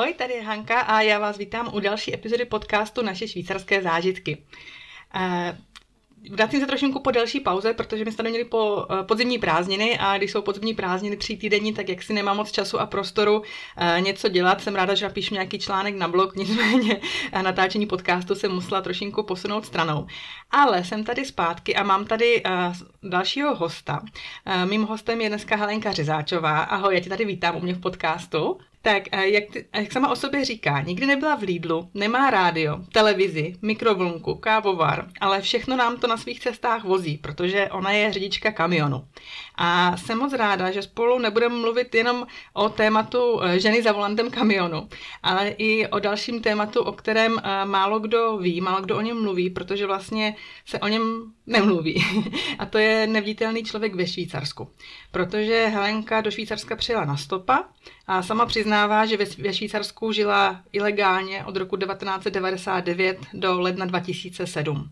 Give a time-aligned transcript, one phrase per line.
[0.00, 4.44] Ahoj, tady je Hanka a já vás vítám u další epizody podcastu Naše švýcarské zážitky.
[5.14, 5.58] Eh,
[6.30, 10.18] vracím se trošku po delší pauze, protože my jsme měli po eh, podzimní prázdniny a
[10.18, 13.42] když jsou podzimní prázdniny tří týdenní, tak jak si nemám moc času a prostoru
[13.76, 17.00] eh, něco dělat, jsem ráda, že napíšu nějaký článek na blog, nicméně
[17.42, 20.06] natáčení podcastu jsem musela trošku posunout stranou.
[20.50, 22.42] Ale jsem tady zpátky a mám tady
[23.02, 24.00] dalšího hosta.
[24.64, 26.60] Mým hostem je dneska Helenka Řezáčová.
[26.60, 28.58] Ahoj, já tě tady vítám u mě v podcastu.
[28.82, 29.44] Tak, jak,
[29.74, 35.40] jak sama o sobě říká, nikdy nebyla v Lidlu, nemá rádio, televizi, mikrovlnku, kávovar, ale
[35.40, 39.08] všechno nám to na svých cestách vozí, protože ona je řidička kamionu.
[39.62, 44.30] A jsem moc ráda, že spolu nebudeme mluvit jenom o tématu eh, ženy za volantem
[44.30, 44.88] kamionu,
[45.22, 49.22] ale i o dalším tématu, o kterém eh, málo kdo ví, málo kdo o něm
[49.22, 50.36] mluví, protože vlastně
[50.66, 52.04] se o něm nemluví.
[52.58, 54.70] A to je neviditelný člověk ve Švýcarsku.
[55.10, 57.64] Protože Helenka do Švýcarska přijela na stopa
[58.06, 64.90] a sama přiznává, že ve Švýcarsku žila ilegálně od roku 1999 do ledna 2007.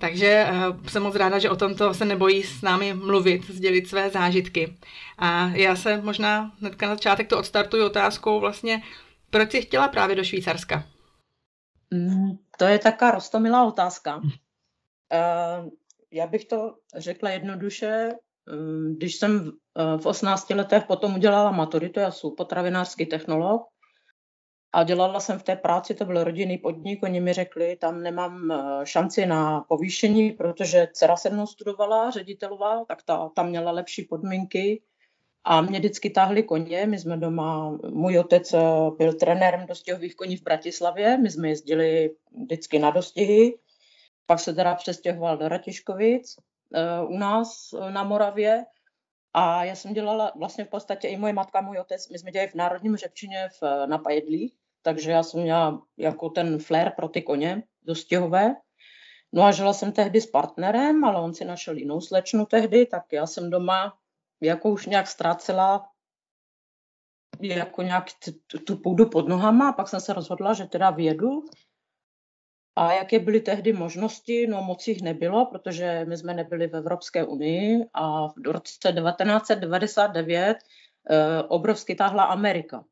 [0.00, 4.10] Takže uh, jsem moc ráda, že o tomto se nebojí s námi mluvit, sdělit své
[4.10, 4.76] zážitky.
[5.18, 8.82] A já se možná hnedka na začátek to odstartuju otázkou vlastně,
[9.30, 10.84] proč jsi chtěla právě do Švýcarska?
[11.90, 14.16] Mm, to je taká rostomilá otázka.
[14.16, 15.68] Uh,
[16.12, 18.12] já bych to řekla jednoduše,
[18.52, 19.46] um, když jsem v,
[19.94, 23.62] uh, v 18 letech potom udělala maturitu, já jsem potravinářský technolog,
[24.72, 28.52] a dělala jsem v té práci, to byl rodinný podnik, oni mi řekli, tam nemám
[28.52, 34.02] eh, šanci na povýšení, protože dcera se mnou studovala, ředitelová, tak ta tam měla lepší
[34.02, 34.82] podmínky.
[35.44, 38.60] A mě vždycky táhli koně, my jsme doma, můj otec eh,
[38.98, 42.10] byl trenérem dostihových koní v Bratislavě, my jsme jezdili
[42.42, 43.58] vždycky na dostihy,
[44.26, 46.36] pak se teda přestěhoval do Ratiškovic
[46.74, 48.64] eh, u nás na Moravě.
[49.34, 52.50] A já jsem dělala vlastně v podstatě i moje matka, můj otec, my jsme dělali
[52.50, 57.22] v Národním řepčině v, na Pajedlích, takže já jsem měla jako ten flair pro ty
[57.22, 58.54] koně dostihové.
[59.32, 63.12] No a žila jsem tehdy s partnerem, ale on si našel jinou slečnu tehdy, tak
[63.12, 63.98] já jsem doma
[64.40, 65.88] jako už nějak ztrácela
[67.40, 68.06] jako nějak
[68.66, 71.42] tu půdu pod nohama a pak jsem se rozhodla, že teda vědu
[72.78, 74.46] a jaké byly tehdy možnosti?
[74.46, 80.56] No moc jich nebylo, protože my jsme nebyli v Evropské unii a v roce 1999
[81.10, 82.84] eh, obrovsky táhla Amerika.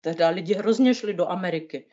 [0.00, 1.88] Tehdy lidi hrozně šli do Ameriky.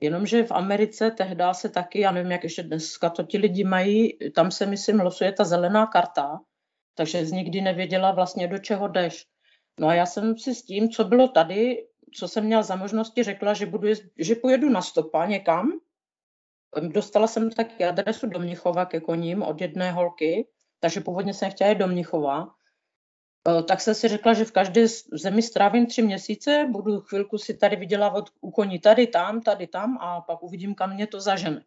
[0.00, 4.18] Jenomže v Americe tehdy se taky, já nevím, jak ještě dneska to ti lidi mají,
[4.34, 6.40] tam se, myslím, losuje ta zelená karta,
[6.94, 9.26] takže z nikdy nevěděla vlastně, do čeho jdeš.
[9.80, 13.22] No a já jsem si s tím, co bylo tady, co jsem měla za možnosti,
[13.22, 13.88] řekla, že, budu,
[14.18, 15.80] že pojedu na stopa někam,
[16.80, 20.48] Dostala jsem taky adresu do Mnichova ke koním od jedné holky,
[20.80, 22.48] takže původně jsem chtěla jít do Mnichova.
[23.48, 27.54] E, tak jsem si řekla, že v každé zemi strávím tři měsíce, budu chvilku si
[27.54, 31.62] tady vydělávat u koní tady, tam, tady, tam a pak uvidím, kam mě to zažene.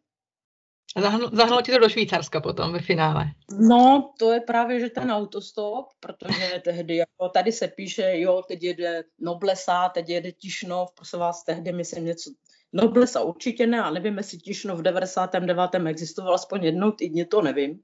[1.31, 3.25] Zahnalo ti to do Švýcarska potom ve finále.
[3.59, 8.63] No, to je právě, že ten autostop, protože tehdy, jako tady se píše, jo, teď
[8.63, 12.31] jede Noblesa, teď jede Tišnov, prosím vás, tehdy myslím něco
[12.73, 15.57] Noblesa určitě ne, a nevím, jestli Tišno v 99.
[15.87, 17.79] existoval aspoň jednou týdně, to nevím.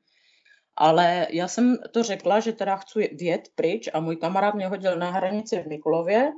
[0.78, 4.96] Ale já jsem to řekla, že teda chci vět pryč a můj kamarád mě hodil
[4.96, 6.32] na hranici v Mikulově.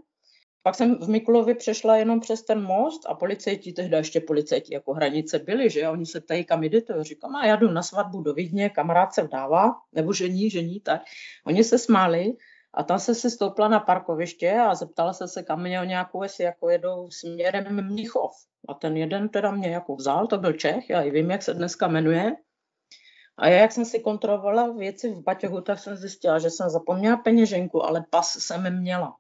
[0.64, 4.94] Pak jsem v Mikulově přešla jenom přes ten most a policajti, tehdy ještě policajti jako
[4.94, 7.04] hranice byli, že oni se ptají, kam jdete.
[7.04, 11.02] Říkám, a já jdu na svatbu do Vídně, kamarád se vdává, nebo žení, žení, tak.
[11.46, 12.34] Oni se smáli
[12.74, 16.44] a tam se si stoupla na parkoviště a zeptala se se, kam měl nějakou, jestli
[16.44, 18.32] jako jedou směrem Mnichov.
[18.70, 21.54] A ten jeden teda mě jako vzal, to byl Čech, já i vím, jak se
[21.54, 22.36] dneska jmenuje.
[23.38, 27.18] A já, jak jsem si kontrolovala věci v baťohu, tak jsem zjistila, že jsem zapomněla
[27.18, 29.16] peněženku, ale pas jsem měla.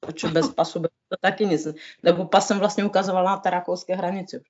[0.00, 1.68] Protože bez pasu by to taky nic.
[2.02, 4.42] Nebo pas jsem vlastně ukazovala na té rakouské hranici.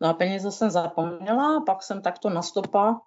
[0.00, 3.00] No a peníze jsem zapomněla, pak jsem takto na stopa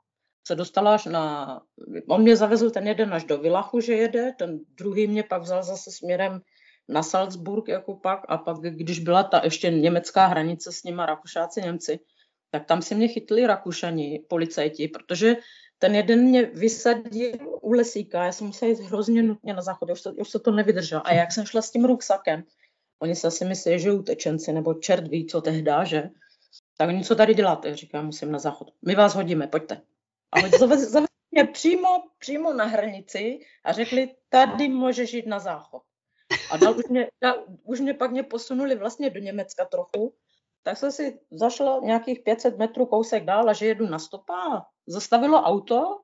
[0.48, 1.62] se dostala až na...
[2.10, 5.64] On mě zavezl ten jeden až do Vilachu, že jede, ten druhý mě pak vzal
[5.64, 6.42] zase směrem
[6.88, 11.62] na Salzburg jako pak a pak, když byla ta ještě německá hranice s nima Rakušáci,
[11.62, 12.00] Němci,
[12.52, 15.36] tak tam si mě chytli Rakušani, policajti, protože
[15.80, 20.02] ten jeden mě vysadil u lesíka, já jsem musela jít hrozně nutně na záchod, už
[20.02, 21.08] se, už se to nevydrželo.
[21.08, 22.44] A jak jsem šla s tím ruksakem,
[23.00, 26.10] oni se asi myslí, že utečenci, nebo čert ví, co tehdy, že?
[26.78, 27.76] Tak oni, co tady děláte?
[27.76, 28.72] Říkám, musím na záchod.
[28.86, 29.82] My vás hodíme, pojďte.
[30.32, 35.82] Ale zavezli mě přímo, přímo na hranici a řekli, tady můžeš jít na záchod.
[36.52, 40.14] A dal, už, mě, dal, už mě pak mě posunuli vlastně do Německa trochu,
[40.68, 44.66] tak jsem si zašla nějakých 500 metrů kousek dál a že jedu na stopa.
[44.88, 46.02] Zastavilo auto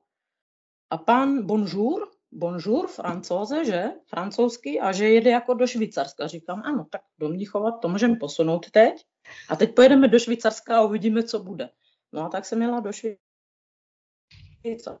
[0.90, 3.84] a pán bonjour, bonjour, francouze, že?
[4.06, 6.26] Francouzsky a že jede jako do Švýcarska.
[6.26, 9.04] Říkám, ano, tak do Mnichova to můžeme posunout teď.
[9.48, 11.70] A teď pojedeme do Švýcarska a uvidíme, co bude.
[12.12, 15.00] No a tak jsem jela do Švýcarska.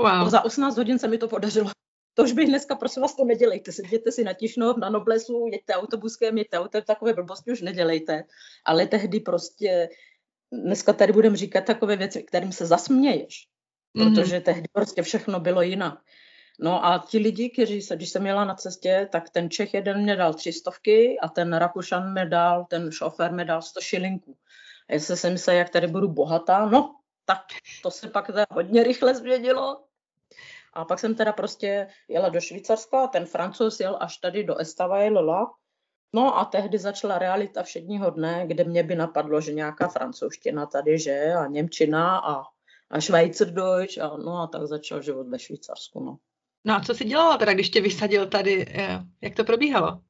[0.00, 0.28] Wow.
[0.28, 1.70] Za 18 hodin se mi to podařilo.
[2.18, 3.72] To už bych dneska, prosím vás, to nedělejte.
[3.72, 8.24] Sedíte si na Tišnov, na Noblesu, jeďte autobuskem, jeďte autem, takové blbosti už nedělejte.
[8.64, 9.88] Ale tehdy prostě,
[10.52, 13.48] dneska tady budeme říkat takové věci, kterým se zasměješ.
[13.96, 14.14] Mm-hmm.
[14.14, 15.98] Protože tehdy prostě všechno bylo jinak.
[16.60, 20.02] No a ti lidi, kteří se, když jsem jela na cestě, tak ten Čech jeden
[20.02, 24.36] mě dal tři stovky a ten Rakušan mi dal, ten šofér mi dal sto šilinků.
[24.88, 26.94] A já jsem myslel, jak tady budu bohatá, no
[27.24, 27.44] tak
[27.82, 29.84] to se pak hodně rychle změnilo.
[30.78, 35.12] A pak jsem teda prostě jela do Švýcarska, ten francouz jel až tady do Estavayer
[35.12, 35.46] Lola.
[36.14, 40.98] No a tehdy začala realita všedního dne, kde mě by napadlo, že nějaká francouzština tady,
[40.98, 42.42] že a Němčina a,
[42.90, 46.16] a Schweizerdeutsch a no a tak začal život ve Švýcarsku, no.
[46.64, 48.66] No a co jsi dělala teda, když tě vysadil tady?
[48.68, 50.00] Eh, jak to probíhalo?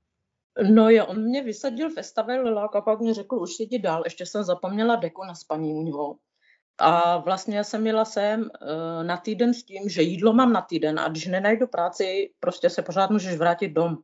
[0.70, 4.26] No jo, on mě vysadil v Estavayer a pak mě řekl, už jdi dál, ještě
[4.26, 6.16] jsem zapomněla deku na spaní u něho.
[6.78, 8.48] A vlastně jsem jela sem uh,
[9.02, 12.82] na týden s tím, že jídlo mám na týden a když nenajdu práci, prostě se
[12.82, 13.98] pořád můžeš vrátit dom.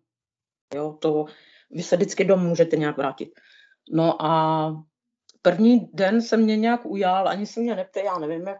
[0.75, 1.25] Jo, to
[1.71, 3.31] vy se vždycky dom můžete nějak vrátit.
[3.91, 4.85] No a
[5.43, 8.59] první den se mě nějak ujal, ani se mě nepte, já nevím, jak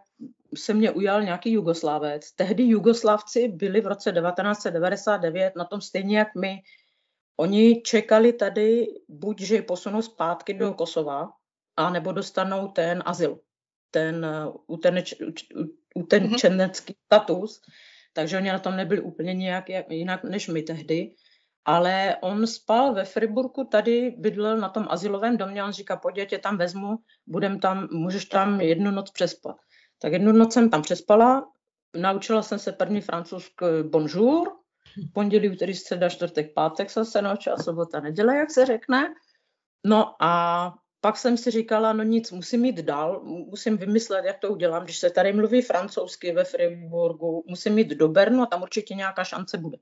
[0.57, 2.31] se mě ujal nějaký Jugoslávec.
[2.31, 6.61] Tehdy Jugoslávci byli v roce 1999 na tom stejně jak my.
[7.37, 11.29] Oni čekali tady buď, že posunou zpátky do Kosova,
[11.77, 13.39] a nebo dostanou ten azyl
[13.95, 14.45] ten eh,
[15.95, 17.05] utenčenecký mm-hmm.
[17.05, 17.61] status,
[18.13, 21.15] takže oni na tom nebyli úplně nějak jinak než my tehdy.
[21.65, 26.37] Ale on spal ve Friburku, tady bydlel na tom asilovém domě, on říká, pojď, tě
[26.37, 26.97] tam vezmu,
[27.27, 29.55] budem tam, můžeš tam jednu noc přespat.
[30.01, 31.47] Tak jednu noc jsem tam přespala,
[31.95, 34.51] naučila jsem se první francouzský bonjour,
[35.13, 39.13] pondělí, úterý, středa, čtvrtek, pátek jsem se naučila, sobota, neděle, jak se řekne.
[39.85, 40.73] No a
[41.05, 44.83] pak jsem si říkala, no nic, musím jít dál, musím vymyslet, jak to udělám.
[44.83, 49.23] Když se tady mluví francouzsky ve Friburgu, musím jít do Bernu a tam určitě nějaká
[49.23, 49.77] šance bude.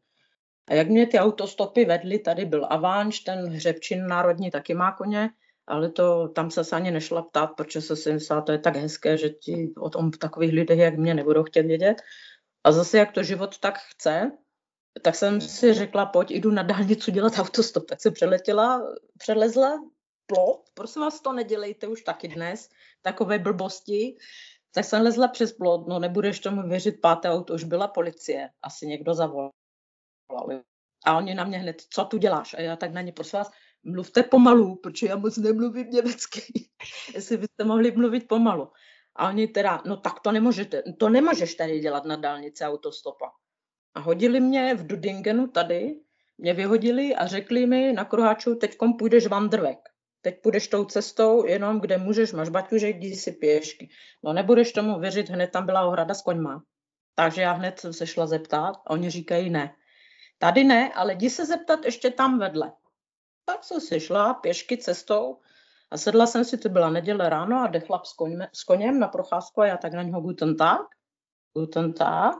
[0.67, 5.29] A jak mě ty autostopy vedly, tady byl Avanč, ten hřebčin národní taky má koně,
[5.67, 9.17] ale to tam se ani nešla ptát, protože se si myslela, to je tak hezké,
[9.17, 12.01] že ti o tom takových lidech, jak mě, nebudou chtět vědět.
[12.63, 14.31] A zase, jak to život tak chce,
[15.01, 17.85] tak jsem si řekla, pojď, jdu na dálnici dělat autostop.
[17.85, 18.81] Tak jsem přeletěla,
[19.17, 19.79] přelezla
[20.27, 22.69] plot, prosím vás, to nedělejte už taky dnes,
[23.01, 24.17] takové blbosti.
[24.75, 28.87] Tak jsem lezla přes plot, no nebudeš tomu věřit, páté auto už byla policie, asi
[28.87, 29.51] někdo zavolal.
[31.05, 32.53] A oni na mě hned, co tu děláš?
[32.53, 33.51] A já tak na ně, prosím vás,
[33.83, 36.41] mluvte pomalu, protože já moc nemluvím německy.
[37.13, 38.71] Jestli byste mohli mluvit pomalu.
[39.15, 43.31] A oni teda, no tak to nemůžete, to nemůžeš tady dělat na dálnici autostopa.
[43.95, 45.99] A hodili mě v Dudingenu tady,
[46.37, 49.92] mě vyhodili a řekli mi na kruháču, teďkom půjdeš vandrvek
[50.23, 53.89] teď půjdeš tou cestou jenom, kde můžeš, máš baťužek, jdi si pěšky.
[54.23, 56.63] No nebudeš tomu věřit, hned tam byla ohrada s koňma.
[57.15, 59.75] Takže já hned jsem se šla zeptat a oni říkají ne.
[60.37, 62.71] Tady ne, ale jdi se zeptat ještě tam vedle.
[63.45, 65.39] Tak jsem si šla pěšky cestou
[65.91, 68.99] a sedla jsem si, to byla neděle ráno a jde chlap s, koňme, s koněm
[68.99, 70.81] na procházku a já tak na něho guten tak,
[71.57, 72.35] guten tak.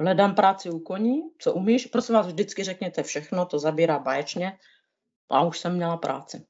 [0.00, 4.58] Hledám práci u koní, co umíš, prosím vás, vždycky řekněte všechno, to zabírá báječně
[5.30, 6.46] a už jsem měla práci.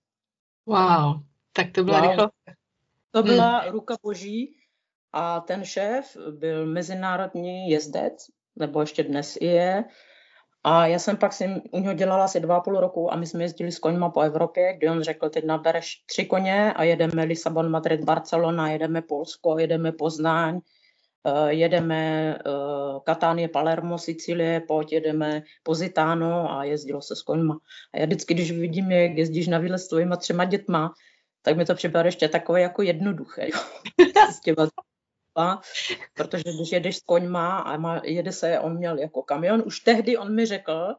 [0.66, 1.20] Wow,
[1.52, 2.10] tak to byla wow.
[2.10, 2.28] rychlo.
[3.10, 3.72] To byla hmm.
[3.72, 4.56] ruka boží
[5.12, 9.84] a ten šéf byl mezinárodní jezdec, nebo ještě dnes je.
[10.64, 13.26] A já jsem pak si u něho dělala asi dva a půl roku a my
[13.26, 17.24] jsme jezdili s koňma po Evropě, kdy on řekl, teď nabereš tři koně a jedeme
[17.24, 20.60] Lisabon, Madrid, Barcelona, jedeme Polsko, jedeme Poznáň, uh,
[21.48, 27.58] jedeme uh, Katánie, Palermo, Sicílie, pojď, jedeme Pozitano a jezdilo se s koňma.
[27.94, 30.92] A já vždycky, když vidím, jak jezdíš na výlet s tvojima třema dětma,
[31.42, 33.48] tak mi to připadá ještě takové jako jednoduché.
[34.30, 34.68] S těma
[36.14, 40.16] protože když jedeš s koňma a má, jede se, on měl jako kamion, už tehdy
[40.16, 40.94] on mi řekl,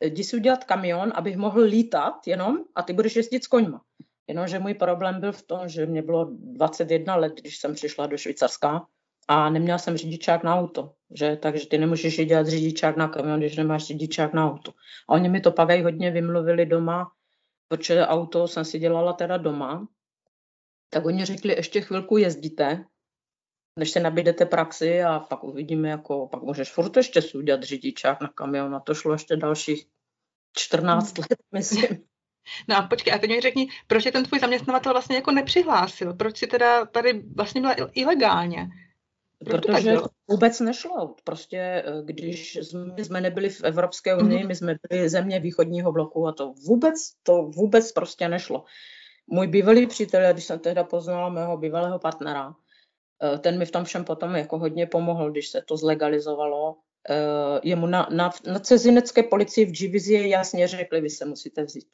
[0.00, 3.80] jdi si udělat kamion, abych mohl lítat jenom a ty budeš jezdit s koňma.
[4.28, 8.16] Jenomže můj problém byl v tom, že mě bylo 21 let, když jsem přišla do
[8.16, 8.86] Švýcarska
[9.28, 11.36] a neměla jsem řidičák na auto, že?
[11.36, 14.72] takže ty nemůžeš dělat řidičák na kamion, když nemáš řidičák na auto.
[15.08, 17.12] A oni mi to pak i hodně vymluvili doma,
[17.68, 19.88] protože auto jsem si dělala teda doma,
[20.90, 22.84] tak oni řekli, ještě chvilku jezdíte,
[23.78, 28.20] než se nabídete praxi a pak uvidíme, jako pak můžeš furt ještě si udělat řidičák
[28.20, 29.86] na kamion a to šlo ještě dalších
[30.56, 31.86] 14 let, myslím.
[32.68, 36.14] No a počkej, a teď mi řekni, proč je ten tvůj zaměstnavatel vlastně jako nepřihlásil?
[36.14, 38.68] Proč si teda tady vlastně byla ilegálně?
[39.44, 41.14] Protože to vůbec nešlo.
[41.24, 44.48] Prostě eh, když jsme, jsme nebyli v Evropské unii, mhm.
[44.48, 48.64] my jsme byli země východního bloku a to vůbec, to vůbec prostě nešlo.
[49.26, 52.54] Můj bývalý přítel, když jsem tehda poznala mého bývalého partnera,
[53.22, 56.76] eh, ten mi v tom všem potom jako hodně pomohl, když se to zlegalizovalo.
[57.10, 61.88] Eh, jemu na, na, na cizinecké policii v Givizi jasně řekli, vy se musíte vzít.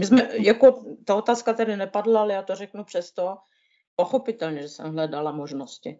[0.00, 3.36] My jsme, jako ta otázka tady nepadla, ale já to řeknu přesto,
[3.96, 5.98] pochopitelně, že jsem hledala možnosti.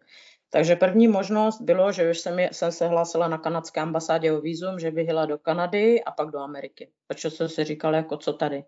[0.51, 4.79] Takže první možnost bylo, že už jsem, jsem se hlásila na kanadské ambasádě o vízum,
[4.79, 6.93] že bych jela do Kanady a pak do Ameriky.
[7.07, 8.65] Protože jsem si říkala, jako co tady.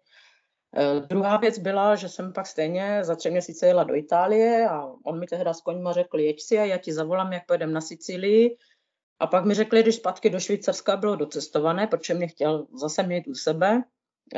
[0.77, 4.93] E, druhá věc byla, že jsem pak stejně za tři měsíce jela do Itálie a
[5.05, 7.81] on mi tehdy s koňma řekl, jeď si a já ti zavolám, jak pojedem na
[7.81, 8.57] Sicílii.
[9.19, 13.29] A pak mi řekli, když zpátky do Švýcarska bylo docestované, protože mě chtěl zase mít
[13.29, 13.83] u sebe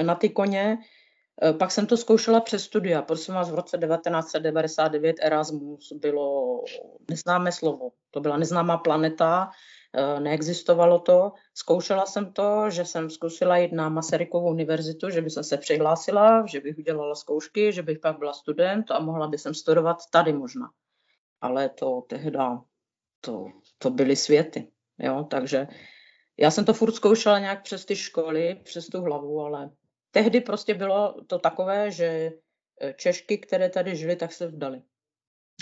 [0.03, 0.79] na ty koně,
[1.59, 3.03] pak jsem to zkoušela přes studia.
[3.03, 6.61] Prosím vás, v roce 1999 Erasmus bylo
[7.11, 7.91] neznámé slovo.
[8.11, 9.51] To byla neznámá planeta,
[9.95, 11.33] eh, neexistovalo to.
[11.55, 16.61] Zkoušela jsem to, že jsem zkusila jít na Masarykovou univerzitu, že bych se přihlásila, že
[16.61, 20.71] bych udělala zkoušky, že bych pak byla student a mohla bych studovat tady možná.
[21.41, 22.63] Ale to tehda,
[23.21, 23.47] to,
[23.79, 24.69] to byly světy.
[24.99, 25.27] Jo?
[25.31, 25.67] Takže
[26.37, 29.71] já jsem to furt zkoušela nějak přes ty školy, přes tu hlavu, ale
[30.17, 32.33] tehdy prostě bylo to takové, že
[32.81, 34.83] eh, Češky, které tady žili, tak se vdali.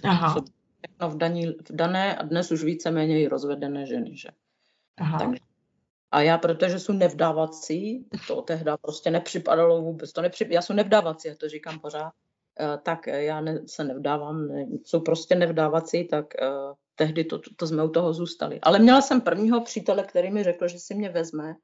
[0.05, 0.45] Aha.
[0.83, 4.29] Všechno vdaní, vdané a dnes už víceméně i rozvedené ženy, že?
[4.97, 5.19] Aha.
[5.19, 5.29] Tak,
[6.11, 11.29] a já, protože jsou nevdávací, to tehdy prostě nepřipadalo vůbec, to nepřip, já jsem nevdávací,
[11.29, 12.13] já to říkám pořád,
[12.61, 17.51] eh, tak já ne, se nevdávám, ne, jsou prostě nevdávací, tak uh, tehdy to, to,
[17.57, 18.61] to jsme u toho zůstali.
[18.61, 21.55] Ale měla jsem prvního přítele, který mi řekl, že si mě vezme,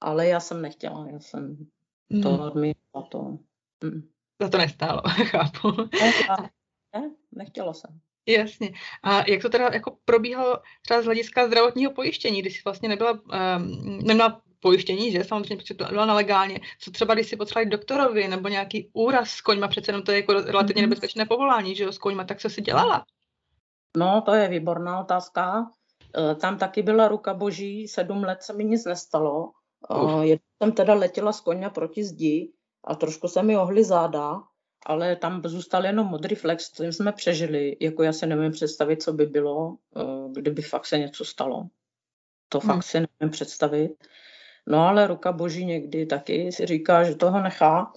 [0.00, 1.66] ale já jsem nechtěla, já jsem
[2.22, 2.40] to mm.
[2.40, 3.38] odmítla to.
[3.84, 4.08] Mm.
[4.42, 5.72] Za to nestálo, chápu.
[6.00, 6.12] Ne,
[6.94, 8.00] ne, nechtělo jsem.
[8.26, 8.72] Jasně.
[9.02, 13.12] A jak to teda jako probíhalo třeba z hlediska zdravotního pojištění, když jsi vlastně nebyla,
[13.12, 16.60] um, neměla pojištění, že samozřejmě, protože to byla nelegálně.
[16.80, 20.16] Co třeba, když si potřebovali doktorovi nebo nějaký úraz s koňma, přece jenom to je
[20.16, 20.86] jako relativně mm-hmm.
[20.86, 23.04] nebezpečné povolání, že jo, s koňma, tak co si dělala?
[23.96, 25.70] No, to je výborná otázka.
[26.18, 29.52] E, tam taky byla ruka boží, sedm let se mi nic nestalo.
[29.90, 30.22] Uh.
[30.22, 32.52] Jednou jsem teda letěla z koně proti zdi
[32.84, 34.42] a trošku se mi ohly záda,
[34.86, 37.76] ale tam zůstal jenom modrý flex, co jsme přežili.
[37.80, 41.68] Jako já si nevím představit, co by bylo, uh, kdyby fakt se něco stalo.
[42.48, 42.70] To hmm.
[42.70, 43.92] fakt si nevím představit.
[44.66, 47.92] No ale ruka boží někdy taky si říká, že toho nechá.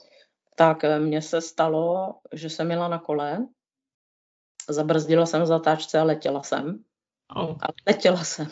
[0.55, 3.47] Tak eh, mně se stalo, že jsem jela na kole,
[4.69, 6.83] zabrzdila jsem v zatáčce a letěla jsem.
[7.35, 7.57] Oh.
[7.61, 8.47] A letěla jsem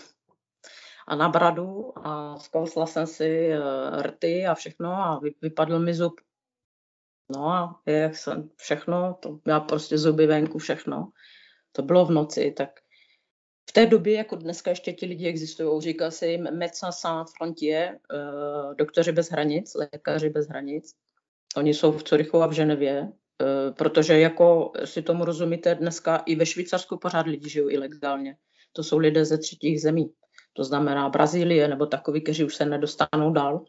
[1.07, 3.59] a na bradu a zkousla jsem si eh,
[4.03, 6.21] rty a všechno a vypadl mi zub.
[7.29, 11.11] No a jak jsem všechno, to já prostě zuby venku, všechno.
[11.71, 12.69] To bylo v noci, tak
[13.69, 17.99] v té době, jako dneska ještě ti lidi existují, říká se jim Médecins Sans Frontier,
[18.13, 20.95] uh, doktoři bez hranic, lékaři bez hranic.
[21.57, 26.35] Oni jsou v Curychu a v Ženevě, uh, protože jako si tomu rozumíte, dneska i
[26.35, 28.37] ve Švýcarsku pořád lidi žijou ilegálně.
[28.71, 30.13] To jsou lidé ze třetích zemí
[30.53, 33.65] to znamená Brazílie nebo takový, kteří už se nedostanou dál.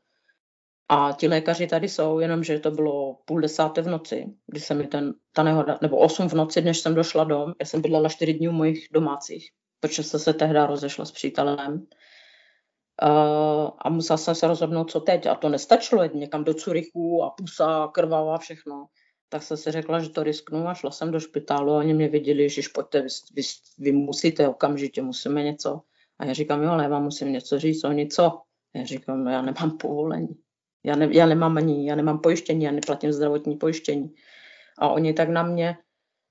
[0.89, 4.87] A ti lékaři tady jsou, jenomže to bylo půl desáté v noci, kdy se mi
[4.87, 7.53] ten, ta nehoda, nebo osm v noci, než jsem došla dom.
[7.61, 9.51] Já jsem bydlela čtyři dní u mojich domácích,
[9.81, 11.87] protože jsem se tehdy rozešla s přítelem.
[13.03, 15.27] Uh, a musela jsem se rozhodnout, co teď.
[15.27, 18.87] A to nestačilo jít někam do Curychu a pusa, krvavá, všechno.
[19.29, 22.09] Tak jsem si řekla, že to risknu a šla jsem do špitálu a oni mě
[22.09, 23.43] viděli, že pojďte, vy, vy,
[23.79, 25.81] vy musíte okamžitě, musíme něco.
[26.19, 28.41] A já říkám, jo, ale já vám musím něco říct, oni co?
[28.75, 30.29] Já říkám, no já nemám povolení.
[30.85, 34.15] Já, ne, já nemám ani, já nemám pojištění, já neplatím zdravotní pojištění.
[34.79, 35.77] A oni tak na mě,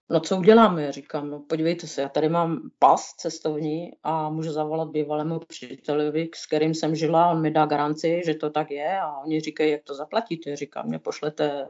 [0.10, 0.84] no co uděláme?
[0.84, 6.30] Já říkám, no podívejte se, já tady mám pas cestovní a můžu zavolat bývalému přítelovi,
[6.36, 9.72] s kterým jsem žila, on mi dá garanci, že to tak je a oni říkají,
[9.72, 10.50] jak to zaplatíte.
[10.50, 11.68] Já říkám, mě pošlete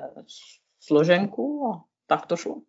[0.79, 2.61] složenku a tak to šlo.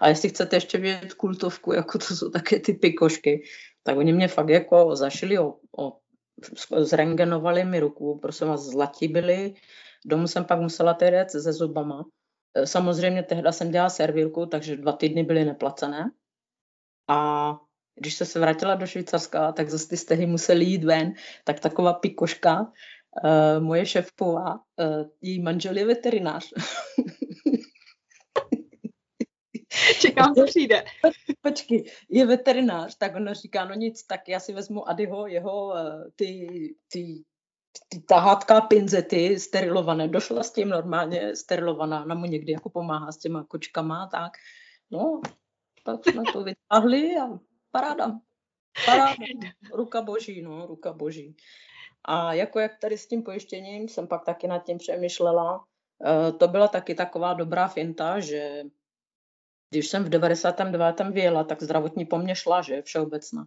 [0.00, 3.42] A jestli chcete ještě vědět kultovku, jako to jsou také ty pikošky,
[3.86, 5.98] tak oni mě fakt jako zašili, o, o,
[6.76, 9.54] zrengenovali mi ruku, prosím vás, zlatí byli,
[10.06, 12.04] domů jsem pak musela tedy se zubama.
[12.54, 16.10] E, samozřejmě tehda jsem dělala servírku, takže dva týdny byly neplacené.
[17.08, 17.58] A
[18.00, 21.12] když se se vrátila do Švýcarska, tak zase ty stehy museli jít ven,
[21.44, 26.44] tak taková pikoška, uh, moje šéfová, uh, její manžel je veterinář.
[30.14, 30.84] Čekám, co přijde.
[31.40, 36.10] Počkej, je veterinář, tak on říká, no nic, tak já si vezmu Adyho, jeho eh,
[36.16, 36.48] ty,
[36.92, 37.24] ty,
[37.88, 40.08] ty tahátka pinzety sterilované.
[40.08, 44.32] Došla s tím normálně sterilovaná, na mu někdy jako pomáhá s těma kočkama, tak.
[44.90, 45.20] No,
[45.84, 47.38] tak jsme to vytáhli a
[47.70, 48.18] paráda.
[48.86, 49.14] Paráda.
[49.72, 51.36] Ruka boží, no, ruka boží.
[52.04, 55.64] A jako jak tady s tím pojištěním jsem pak taky nad tím přemýšlela,
[56.06, 58.62] eh, to byla taky taková dobrá finta, že
[59.74, 61.00] když jsem v 99.
[61.10, 63.46] vyjela, tak zdravotní po mně šla, že, všeobecná.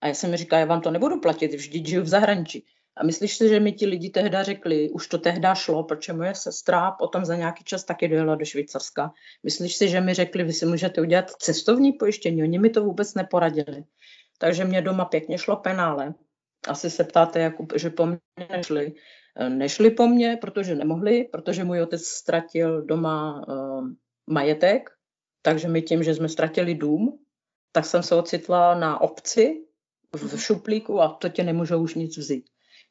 [0.00, 2.66] A já jsem mi říkala, já vám to nebudu platit, vždyť žiju v zahraničí.
[2.96, 6.34] A myslíš si, že mi ti lidi tehdy řekli, už to tehdy šlo, protože moje
[6.34, 9.12] sestra potom za nějaký čas taky dojela do Švýcarska.
[9.42, 12.42] Myslíš si, že mi řekli, vy si můžete udělat cestovní pojištění?
[12.42, 13.84] Oni mi to vůbec neporadili.
[14.38, 16.14] Takže mě doma pěkně šlo penále.
[16.68, 18.18] Asi se ptáte, jako, že po mně
[18.56, 18.92] nešli.
[19.48, 23.88] Nešli po mně, protože nemohli, protože můj otec ztratil doma uh,
[24.30, 24.90] majetek,
[25.42, 27.18] takže my tím, že jsme ztratili dům,
[27.72, 29.64] tak jsem se ocitla na obci
[30.16, 30.38] v mhm.
[30.38, 32.46] šuplíku a to tě nemůžou už nic vzít.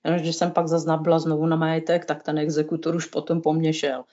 [0.06, 3.53] Jenom, když jsem pak zase nabila znovu na majetek, tak ten exekutor už potom po
[3.53, 4.03] mně šel.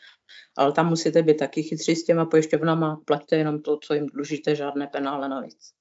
[0.57, 4.55] Ale tam musíte být taky chytří s těma pojišťovnama, platíte jenom to, co jim dlužíte,
[4.55, 5.73] žádné penále navíc.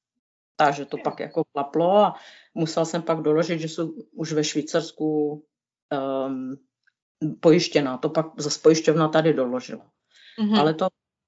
[0.56, 2.16] Takže to pak jako klaplo a
[2.54, 5.32] musel jsem pak doložit, že jsou už ve Švýcarsku
[6.28, 6.58] um,
[7.40, 7.98] pojištěná.
[7.98, 9.92] To pak zase pojišťovna tady doložila.
[10.40, 10.60] Mm-hmm.
[10.60, 10.88] Ale to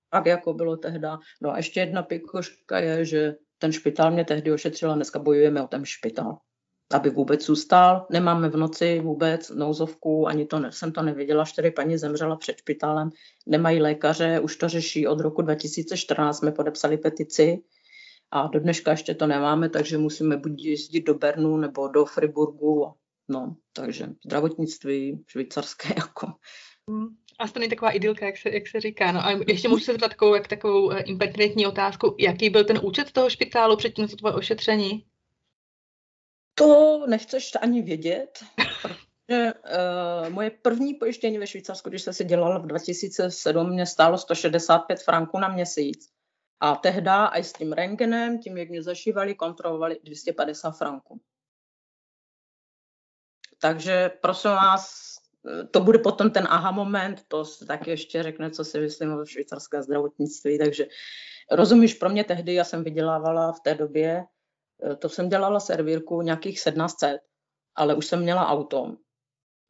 [0.09, 1.19] pak jako bylo tehda.
[1.41, 5.61] No a ještě jedna pikoška je, že ten špitál mě tehdy ošetřil a dneska bojujeme
[5.61, 6.37] o ten špitál
[6.93, 8.07] aby vůbec zůstal.
[8.11, 12.57] Nemáme v noci vůbec nouzovku, ani to ne, jsem to nevěděla, čtyři paní zemřela před
[12.57, 13.09] špitálem,
[13.45, 17.57] nemají lékaře, už to řeší od roku 2014, jsme podepsali petici
[18.31, 22.93] a do dneška ještě to nemáme, takže musíme buď jezdit do Bernu nebo do Friburgu,
[23.27, 26.27] no, takže zdravotnictví švýcarské jako.
[26.89, 27.07] Hmm.
[27.39, 29.11] A to není taková idylka, jak se, jak se říká.
[29.11, 32.15] No a ještě můžu se zeptat takovou, jak takovou eh, impertinentní otázku.
[32.19, 35.05] Jaký byl ten účet toho špitálu předtím, co tvoje ošetření?
[36.53, 38.43] To nechceš ani vědět,
[38.81, 44.17] protože uh, moje první pojištění ve Švýcarsku, když jsem si dělala v 2007, mě stálo
[44.17, 46.09] 165 franků na měsíc.
[46.59, 51.21] A tehda i s tím rengenem, tím, jak mě zašívali, kontrolovali 250 franků.
[53.59, 55.15] Takže prosím vás,
[55.71, 59.83] to bude potom ten aha moment, to tak ještě řekne, co si myslím o švýcarské
[59.83, 60.57] zdravotnictví.
[60.57, 60.87] Takže
[61.51, 64.25] rozumíš, pro mě tehdy, já jsem vydělávala v té době
[64.83, 67.21] Eh, to jsem dělala servírku nějakých 1700,
[67.75, 68.95] ale už jsem měla auto.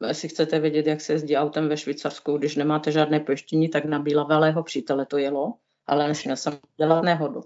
[0.08, 3.98] Jestli chcete vědět, jak se jezdí autem ve Švýcarsku, když nemáte žádné pojištění, tak na
[3.98, 5.54] bílavého přítele to jelo,
[5.86, 7.40] ale nesměl jsem dělat nehodu.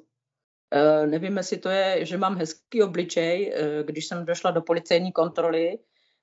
[0.70, 5.12] E, nevím, jestli to je, že mám hezký obličej, e, když jsem došla do policejní
[5.12, 5.78] kontroly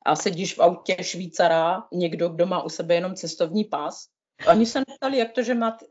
[0.06, 4.08] a sedíš v autě Švýcara, někdo, kdo má u sebe jenom cestovní pas,
[4.48, 5.86] Oni se neptali, jak to, že máte,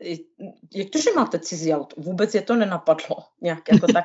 [0.74, 2.00] jak to, že máte cizí auto.
[2.00, 3.16] Vůbec je to nenapadlo.
[3.40, 4.04] Nějak jako tak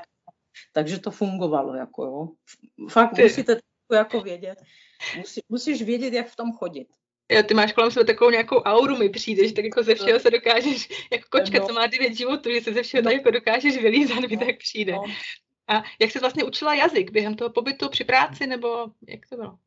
[0.74, 2.30] takže to fungovalo, jako jo.
[2.89, 3.56] Fakt musíte
[3.88, 4.62] to jako vědět.
[5.18, 6.88] Musí, musíš vědět, jak v tom chodit.
[7.32, 10.32] Jo, ty máš kolem sebe takovou nějakou auru, mi přijdeš, tak jako ze všeho se
[10.32, 11.68] dokážeš, jako kočka, no.
[11.68, 14.92] co má devět životů, že se ze všeho tak jako dokážeš vylízat, mi tak přijde.
[14.92, 15.04] No.
[15.68, 19.58] A jak se vlastně učila jazyk během toho pobytu při práci, nebo jak to bylo?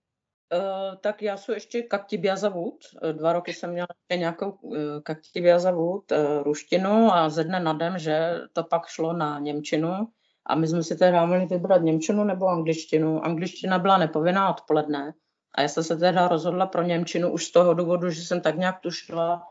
[0.52, 2.84] Uh, tak já jsem ještě Kaktibia zavůd.
[3.02, 7.60] Uh, dva roky jsem měla ještě nějakou uh, Kaktibia zavůd, uh, ruštinu a ze dne
[7.60, 10.08] na den, že to pak šlo na Němčinu.
[10.46, 13.24] A my jsme si teda mohli vybrat Němčinu nebo angličtinu.
[13.24, 15.12] Angličtina byla nepovinná odpoledne.
[15.54, 18.58] A já jsem se teda rozhodla pro Němčinu už z toho důvodu, že jsem tak
[18.58, 19.42] nějak tušila,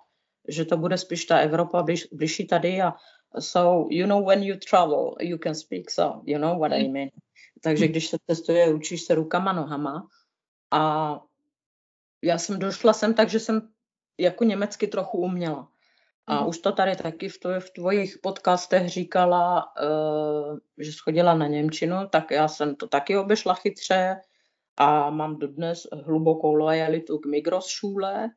[0.47, 2.93] že to bude spíš ta Evropa blíž, blížší tady a
[3.39, 7.09] so you know when you travel you can speak so you know what I mean.
[7.63, 10.07] Takže když se testuje, učíš se rukama, nohama
[10.75, 11.21] a
[12.23, 13.69] já jsem došla sem tak, že jsem
[14.17, 15.67] jako německy trochu uměla.
[16.27, 16.47] A mm.
[16.47, 21.95] už to tady taky v, tvo, v tvojich podcastech říkala, uh, že schodila na Němčinu,
[22.09, 24.15] tak já jsem to taky obešla chytře.
[24.77, 28.29] A mám dodnes hlubokou lojalitu k Migros šule,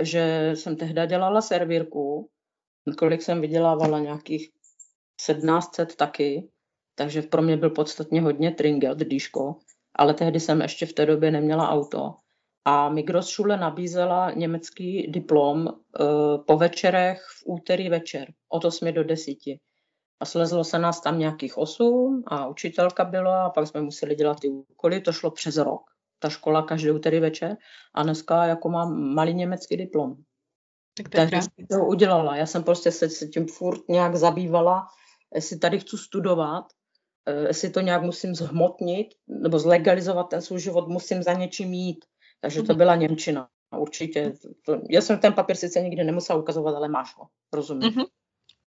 [0.00, 2.30] že jsem tehda dělala servírku,
[2.98, 3.98] kolik jsem vydělávala?
[3.98, 4.50] Nějakých
[5.16, 6.48] 1700 taky,
[6.94, 9.58] takže pro mě byl podstatně hodně tringel, dýško,
[9.96, 12.14] ale tehdy jsem ještě v té době neměla auto.
[12.64, 19.04] A Migros Schule nabízela německý diplom uh, po večerech v úterý večer od 8 do
[19.04, 19.36] 10.
[20.20, 24.40] A slezlo se nás tam nějakých 8 a učitelka byla a pak jsme museli dělat
[24.40, 25.82] ty úkoly, to šlo přes rok.
[26.18, 27.56] Ta škola každý úterý večer
[27.94, 30.14] a dneska jako mám malý německý diplom.
[30.96, 32.36] Tak to Takže jsem to udělala.
[32.36, 34.86] Já jsem prostě se, se tím furt nějak zabývala,
[35.34, 36.64] jestli tady chci studovat,
[37.48, 42.04] jestli to nějak musím zhmotnit nebo zlegalizovat ten svůj život, musím za něčím jít.
[42.40, 42.78] Takže to mhm.
[42.78, 43.48] byla Němčina.
[43.78, 44.32] Určitě.
[44.66, 47.26] To, já jsem ten papír sice nikdy nemusela ukazovat, ale máš ho.
[47.52, 47.90] Rozumím.
[47.90, 48.06] Mm-hmm.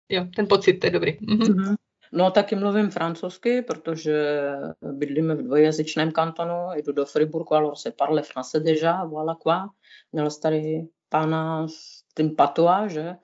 [0.10, 1.20] Jo, ten pocit, to je dobrý.
[1.20, 1.76] Mm-hmm.
[2.12, 4.50] No taky mluvím francouzsky, protože
[4.82, 9.70] bydlíme v dvojjazyčném kantonu, jdu do Friburgu, alors se parle français déjà, voilà quoi.
[10.12, 13.16] Měl tady pána s tím patois, že?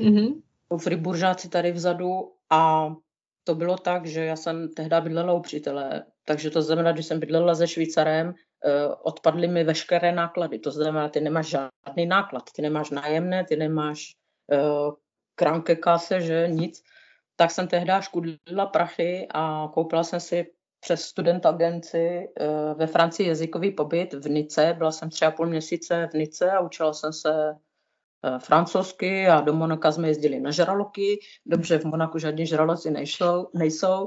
[0.00, 0.42] Mm-hmm.
[0.78, 2.92] Friburžáci tady vzadu a
[3.48, 7.20] to bylo tak, že já jsem tehdy bydlela u přítele, takže to znamená, když jsem
[7.20, 8.34] bydlela se Švýcarem,
[8.64, 10.58] eh, odpadly mi veškeré náklady.
[10.58, 14.12] To znamená, ty nemáš žádný náklad, ty nemáš nájemné, ty nemáš
[14.52, 14.92] uh,
[15.34, 16.82] kranke kase, že nic.
[17.36, 20.46] Tak jsem tehdy škudlila prachy a koupila jsem si
[20.80, 24.74] přes student agenci uh, ve Francii jazykový pobyt v Nice.
[24.78, 27.67] Byla jsem tři a půl měsíce v Nice a učila jsem se Eh,
[28.38, 31.18] francouzsky a do Monaka jsme jezdili na žraloky.
[31.46, 34.06] Dobře, v Monaku žádní žraloci nejsou, nejsou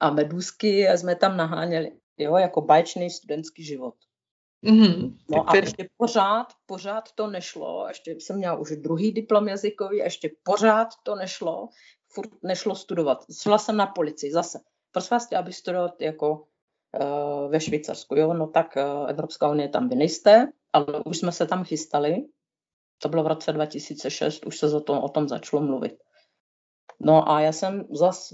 [0.00, 3.94] a medůzky a jsme tam naháněli, jo, jako baječný studentský život.
[4.64, 10.00] Mm-hmm, no a ještě pořád, pořád to nešlo, ještě jsem měla už druhý diplom jazykový
[10.00, 11.68] a ještě pořád to nešlo,
[12.08, 13.24] furt nešlo studovat.
[13.42, 14.60] Šla jsem na policii zase.
[14.92, 19.88] Prosím vás, aby studovat jako uh, ve Švýcarsku, jo, no tak uh, Evropská unie tam
[19.88, 22.16] vy nejste, ale už jsme se tam chystali,
[22.98, 25.94] to bylo v roce 2006, už se za to, o tom začalo mluvit.
[27.00, 28.32] No a já jsem zas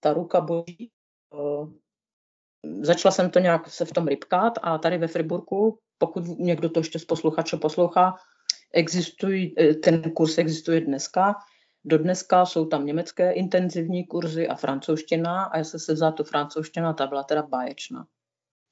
[0.00, 0.90] ta ruka boží,
[1.34, 1.72] uh,
[2.80, 6.80] začala jsem to nějak se v tom rybkat a tady ve Friburku, pokud někdo to
[6.80, 8.14] ještě z posluchače poslouchá,
[8.74, 11.34] existují, eh, ten kurz existuje dneska,
[11.84, 16.24] do dneska jsou tam německé intenzivní kurzy a francouzština a já jsem se vzala tu
[16.24, 18.06] francouzština, ta byla teda báječná.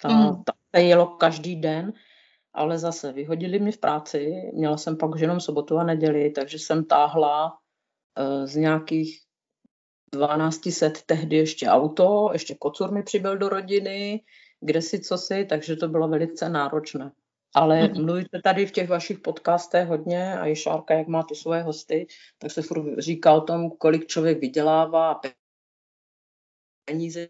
[0.02, 0.42] Ta, mm.
[0.70, 1.92] ta jelo každý den
[2.56, 6.58] ale zase vyhodili mě v práci, měla jsem pak už jenom sobotu a neděli, takže
[6.58, 7.58] jsem táhla
[8.18, 9.20] uh, z nějakých
[10.12, 14.24] 1200 tehdy ještě auto, ještě kocur mi přibyl do rodiny,
[14.60, 17.12] kde si co si, takže to bylo velice náročné.
[17.54, 18.04] Ale mm-hmm.
[18.04, 22.06] mluvíte tady v těch vašich podcastech hodně a i Šárka, jak má ty svoje hosty,
[22.38, 25.20] tak se furt říká o tom, kolik člověk vydělává a
[26.84, 27.28] peníze.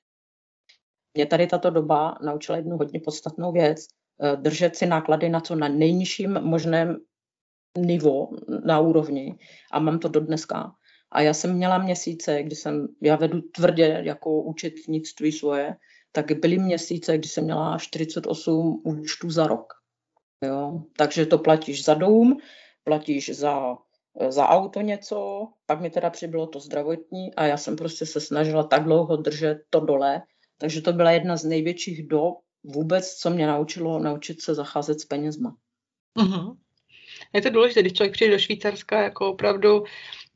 [1.15, 4.06] Mě tady tato doba naučila jednu hodně podstatnou věc, Eh,
[4.37, 6.96] držet si náklady na co na nejnižším možném
[7.79, 8.29] nivo
[8.64, 9.38] na úrovni
[9.72, 10.72] a mám to do dneska.
[11.12, 15.76] A já jsem měla měsíce, kdy jsem, já vedu tvrdě jako účetnictví svoje,
[16.12, 19.72] tak byly měsíce, kdy jsem měla 48 účtů za rok.
[20.44, 20.83] Jo?
[20.96, 22.37] Takže to platíš za dům,
[22.85, 23.76] platíš za,
[24.29, 28.62] za auto něco, pak mi teda přibylo to zdravotní a já jsem prostě se snažila
[28.62, 30.22] tak dlouho držet to dole,
[30.59, 32.35] takže to byla jedna z největších dob,
[32.66, 35.57] vůbec, co mě naučilo, naučit se zacházet s penězma.
[36.18, 36.57] Uh-huh.
[37.33, 39.85] Je to důležité, když člověk přijde do Švýcarska, jako opravdu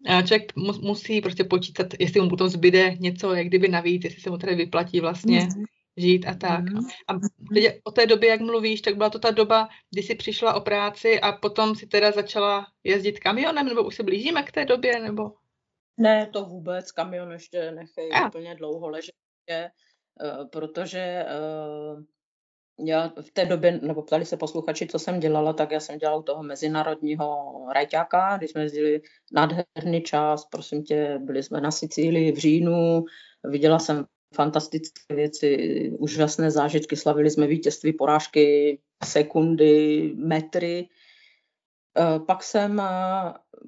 [0.09, 4.31] eh, člověk musí prostě počítat, jestli mu potom zbyde něco, jak kdyby navíc, jestli se
[4.31, 5.65] mu tady vyplatí vlastně uh-huh.
[5.97, 6.65] žít a tak.
[6.65, 6.89] Uh-huh.
[7.09, 7.15] A
[7.55, 10.61] teď o té době, jak mluvíš, tak byla to ta doba, kdy jsi přišla o
[10.61, 15.01] práci a potom si teda začala jezdit kamionem, nebo už se blížíme k té době,
[15.01, 15.33] nebo?
[15.97, 19.15] Ne, to vůbec, kamion ještě nechej úplně dlouho ležet,
[19.51, 19.71] eh,
[20.51, 22.05] protože uh,
[22.85, 26.19] já v té době, nebo ptali se posluchači, co jsem dělala, tak já jsem dělala
[26.19, 29.01] u toho mezinárodního rajťáka, když jsme jezdili
[29.33, 33.05] nádherný čas, prosím tě, byli jsme na Sicílii v říjnu,
[33.45, 40.89] viděla jsem fantastické věci, úžasné zážitky, slavili jsme vítězství, porážky, sekundy, metry.
[41.99, 42.85] E, pak jsem e,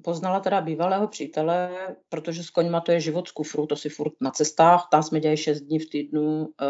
[0.03, 1.69] poznala teda bývalého přítele,
[2.09, 5.19] protože s koňma to je život z kufru, to si furt na cestách, tam jsme
[5.19, 6.65] dělali 6 dní v týdnu, e,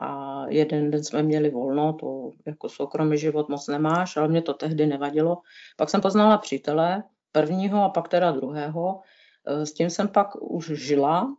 [0.00, 4.54] a jeden den jsme měli volno, to jako soukromý život moc nemáš, ale mě to
[4.54, 5.42] tehdy nevadilo.
[5.76, 9.00] Pak jsem poznala přítele, prvního a pak teda druhého,
[9.46, 11.36] e, s tím jsem pak už žila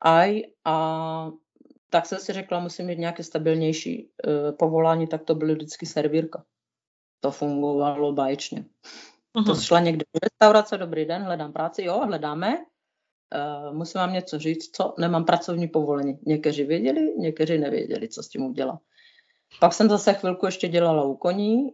[0.00, 1.30] aj a
[1.90, 6.44] tak jsem si řekla, musím mít nějaké stabilnější uh, povolání, tak to byly vždycky servírka.
[7.20, 8.64] To fungovalo báječně.
[9.34, 9.46] Uh-huh.
[9.46, 12.64] To šla někde do restaurace, dobrý den, hledám práci, jo, hledáme,
[13.34, 16.18] Uh, musím vám něco říct, co nemám pracovní povolení.
[16.26, 18.78] Někteří věděli, někteří nevěděli, co s tím udělat.
[19.60, 21.70] Pak jsem zase chvilku ještě dělala u koní,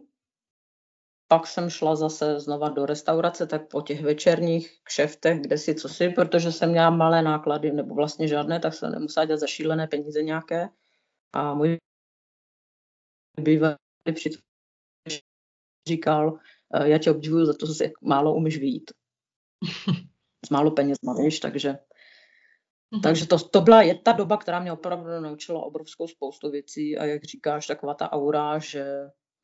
[1.27, 5.89] pak jsem šla zase znova do restaurace, tak po těch večerních kšeftech, kde si co
[5.89, 10.23] si, protože jsem měla malé náklady, nebo vlastně žádné, tak jsem nemusela dělat zašílené peníze
[10.23, 10.69] nějaké.
[11.33, 11.77] A můj
[13.41, 13.75] bývalý
[14.13, 14.41] přítel
[15.87, 16.39] říkal,
[16.73, 18.91] eh, já tě obdivuju za to, že málo umíš vyjít.
[20.45, 23.01] s málo peněz, víš, takže mm-hmm.
[23.03, 27.05] takže to, to byla je ta doba, která mě opravdu naučila obrovskou spoustu věcí a
[27.05, 28.85] jak říkáš, taková ta aura, že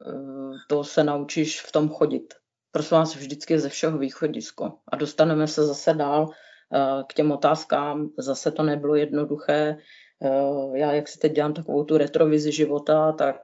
[0.06, 2.34] uh, to se naučíš v tom chodit.
[2.72, 4.74] Prosím vás, vždycky ze všeho východisko.
[4.88, 8.10] A dostaneme se zase dál uh, k těm otázkám.
[8.18, 9.78] Zase to nebylo jednoduché.
[10.20, 13.36] Uh, já, jak si teď dělám takovou tu retrovizi života, tak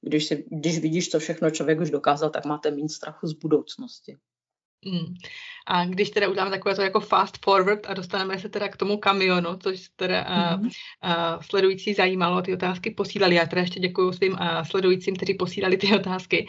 [0.00, 4.16] když, si, když vidíš, co všechno člověk už dokázal, tak máte méně strachu z budoucnosti.
[4.86, 5.14] Hmm.
[5.68, 8.96] A když teda uděláme takové to jako fast forward a dostaneme se teda k tomu
[8.96, 10.60] kamionu, což teda mm-hmm.
[10.60, 13.34] uh, uh, sledující zajímalo, ty otázky posílali.
[13.34, 16.46] Já teda ještě děkuji svým uh, sledujícím, kteří posílali ty otázky.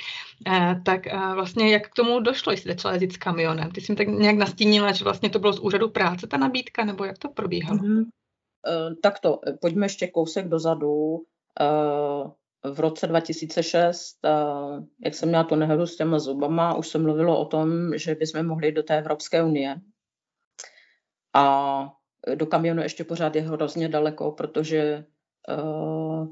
[0.48, 3.72] Uh, tak uh, vlastně jak k tomu došlo, jestli začala jezdit s kamionem?
[3.72, 6.86] Ty jsi mi tak nějak nastínila, že vlastně to bylo z úřadu práce ta nabídka,
[6.86, 7.80] nebo jak to probíhalo?
[7.80, 8.02] Mm-hmm.
[8.02, 10.94] Uh, tak to, pojďme ještě kousek dozadu.
[11.62, 12.32] Uh,
[12.64, 14.18] v roce 2006,
[15.06, 18.48] jak jsem měla tu nehodu s těma zubama, už se mluvilo o tom, že bychom
[18.48, 19.76] mohli do té Evropské unie.
[21.34, 21.90] A
[22.36, 25.06] do kamionu ještě pořád je hrozně daleko, protože
[25.64, 26.28] uh,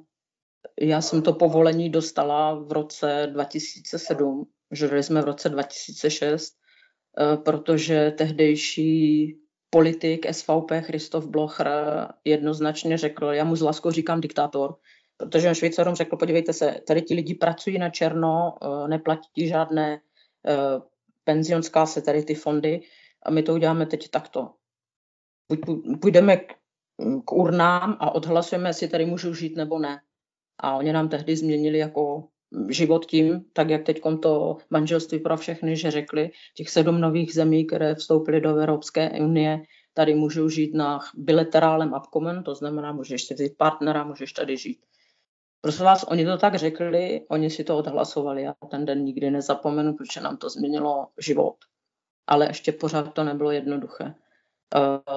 [0.81, 6.53] já jsem to povolení dostala v roce 2007, že jsme v roce 2006,
[7.19, 9.35] uh, protože tehdejší
[9.69, 11.69] politik SVP Christoph Blocher
[12.23, 14.75] jednoznačně řekl, já mu z láskou říkám diktátor,
[15.17, 20.01] protože Švýcarům řekl, podívejte se, tady ti lidi pracují na černo, eh, neplatí žádné
[20.47, 20.82] eh,
[21.23, 22.82] penzionská se tady ty fondy
[23.23, 24.51] a my to uděláme teď takto.
[26.01, 26.54] Půjdeme k,
[27.25, 30.01] k urnám a odhlasujeme, jestli tady můžu žít nebo ne.
[30.58, 32.28] A oni nám tehdy změnili jako
[32.69, 37.65] život tím, tak jak teď to manželství pro všechny, že řekli, těch sedm nových zemí,
[37.65, 39.62] které vstoupily do Evropské unie,
[39.93, 44.80] tady můžou žít na bilaterálem abkomen, to znamená, můžeš si vzít partnera, můžeš tady žít.
[45.65, 48.43] Prosím vás, oni to tak řekli, oni si to odhlasovali.
[48.43, 51.56] Já ten den nikdy nezapomenu, protože nám to změnilo život.
[52.28, 54.04] Ale ještě pořád to nebylo jednoduché.
[54.06, 54.12] Uh,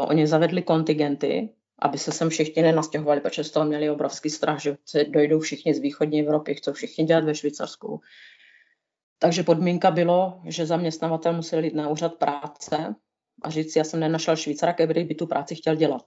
[0.08, 4.76] oni zavedli kontingenty, aby se sem všichni nenastěhovali, protože z toho měli obrovský strach, že
[5.08, 8.00] dojdou všichni z východní Evropy, chcou všichni dělat ve Švýcarsku.
[9.18, 12.94] Takže podmínka bylo, že zaměstnavatel musel jít na úřad práce
[13.42, 16.04] a říct, já jsem nenašel Švýcara, který by tu práci chtěl dělat.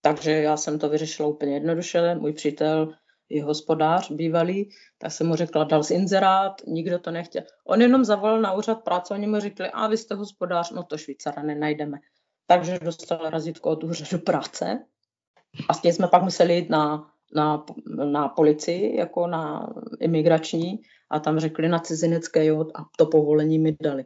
[0.00, 2.14] Takže já jsem to vyřešila úplně jednoduše.
[2.14, 2.94] Můj přítel
[3.28, 7.42] je hospodář bývalý, tak jsem mu řekla, dal z inzerát, nikdo to nechtěl.
[7.66, 10.98] On jenom zavolal na úřad práce, oni mu řekli, a vy jste hospodář, no to
[10.98, 11.98] Švýcara nenajdeme.
[12.46, 14.84] Takže dostal razítko od úřadu práce
[15.68, 17.64] a s tím jsme pak museli jít na, na,
[18.04, 20.80] na policii, jako na imigrační
[21.10, 24.04] a tam řekli na cizinecké jod a to povolení mi dali.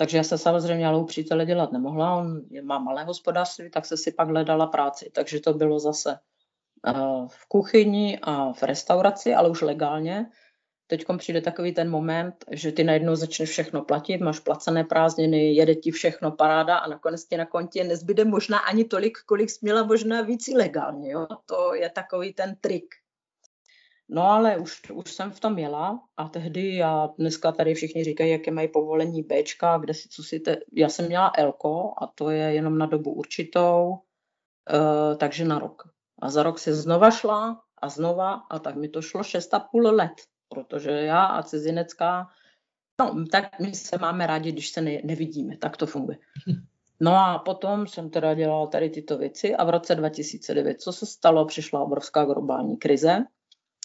[0.00, 3.96] Takže já se samozřejmě ale u přítele dělat nemohla, on má malé hospodářství, tak se
[3.96, 5.10] si pak hledala práci.
[5.14, 6.18] Takže to bylo zase
[6.88, 10.26] uh, v kuchyni a v restauraci, ale už legálně.
[10.86, 15.74] Teď přijde takový ten moment, že ty najednou začneš všechno platit, máš placené prázdniny, jede
[15.74, 19.82] ti všechno paráda a nakonec ti na kontě nezbyde možná ani tolik, kolik jsi měla
[19.82, 21.10] možná víc legálně.
[21.10, 21.26] Jo?
[21.46, 22.84] To je takový ten trik.
[24.12, 28.30] No ale už, už jsem v tom jela a tehdy já dneska tady všichni říkají,
[28.30, 32.30] jaké mají povolení Bčka, kde si, co si te, já jsem měla Lko a to
[32.30, 35.82] je jenom na dobu určitou, uh, takže na rok.
[36.22, 40.12] A za rok si znova šla a znova a tak mi to šlo 6,5 let,
[40.48, 42.28] protože já a cizinecká,
[43.00, 46.18] no tak my se máme rádi, když se ne, nevidíme, tak to funguje.
[47.02, 51.06] No a potom jsem teda dělala tady tyto věci a v roce 2009, co se
[51.06, 53.24] stalo, přišla obrovská globální krize,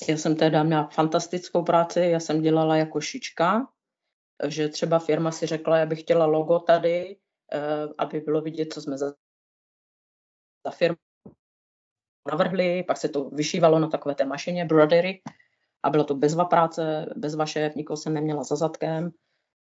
[0.09, 3.67] já jsem teda měla fantastickou práci, já jsem dělala jako šička,
[4.47, 7.17] že třeba firma si řekla, já bych chtěla logo tady,
[7.53, 9.13] eh, aby bylo vidět, co jsme za,
[10.65, 10.97] za firmu
[12.27, 15.21] navrhli, pak se to vyšívalo na takové té mašině, brodery,
[15.83, 19.11] a bylo to bezva práce, bezva šéf, nikoho jsem neměla za zadkem.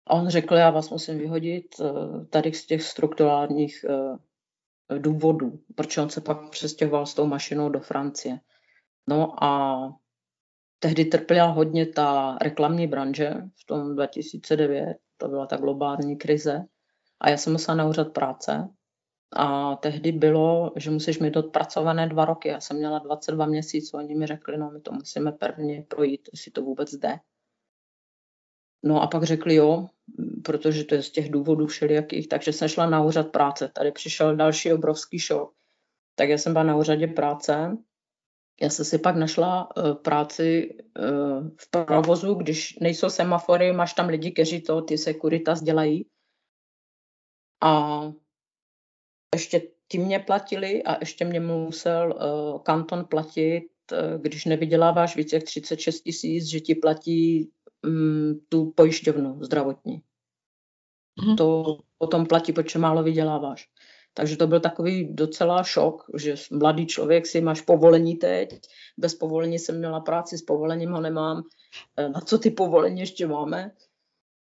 [0.08, 5.98] A on řekl, já vás musím vyhodit eh, tady z těch strukturálních eh, důvodů, proč
[5.98, 8.40] on se pak přestěhoval s tou mašinou do Francie.
[9.10, 10.03] No a
[10.84, 16.66] tehdy trpěla hodně ta reklamní branže v tom 2009, to byla ta globální krize
[17.22, 18.70] a já jsem musela na úřad práce
[19.36, 22.50] a tehdy bylo, že musíš mít odpracované dva roky.
[22.50, 26.52] Já jsem měla 22 měsíců, oni mi řekli, no my to musíme prvně projít, jestli
[26.52, 27.20] to vůbec jde.
[28.84, 29.88] No a pak řekli jo,
[30.44, 33.72] protože to je z těch důvodů všelijakých, takže jsem šla na úřad práce.
[33.76, 35.54] Tady přišel další obrovský šok.
[36.16, 37.78] Tak já jsem byla na úřadě práce
[38.64, 44.08] já jsem si pak našla uh, práci uh, v provozu, když nejsou semafory, máš tam
[44.08, 46.06] lidi, kteří to ty sekuritas dělají.
[47.64, 48.02] A
[49.36, 55.36] ještě ti mě platili a ještě mě musel uh, kanton platit, uh, když nevyděláváš více
[55.36, 57.52] jak 36 tisíc, že ti platí
[57.86, 60.02] um, tu pojišťovnu zdravotní.
[61.28, 61.36] Mm.
[61.36, 63.70] To potom platí, protože málo vyděláváš.
[64.14, 68.50] Takže to byl takový docela šok, že mladý člověk si máš povolení teď,
[68.98, 71.44] bez povolení jsem měla práci, s povolením ho nemám,
[71.98, 73.72] eh, na co ty povolení ještě máme.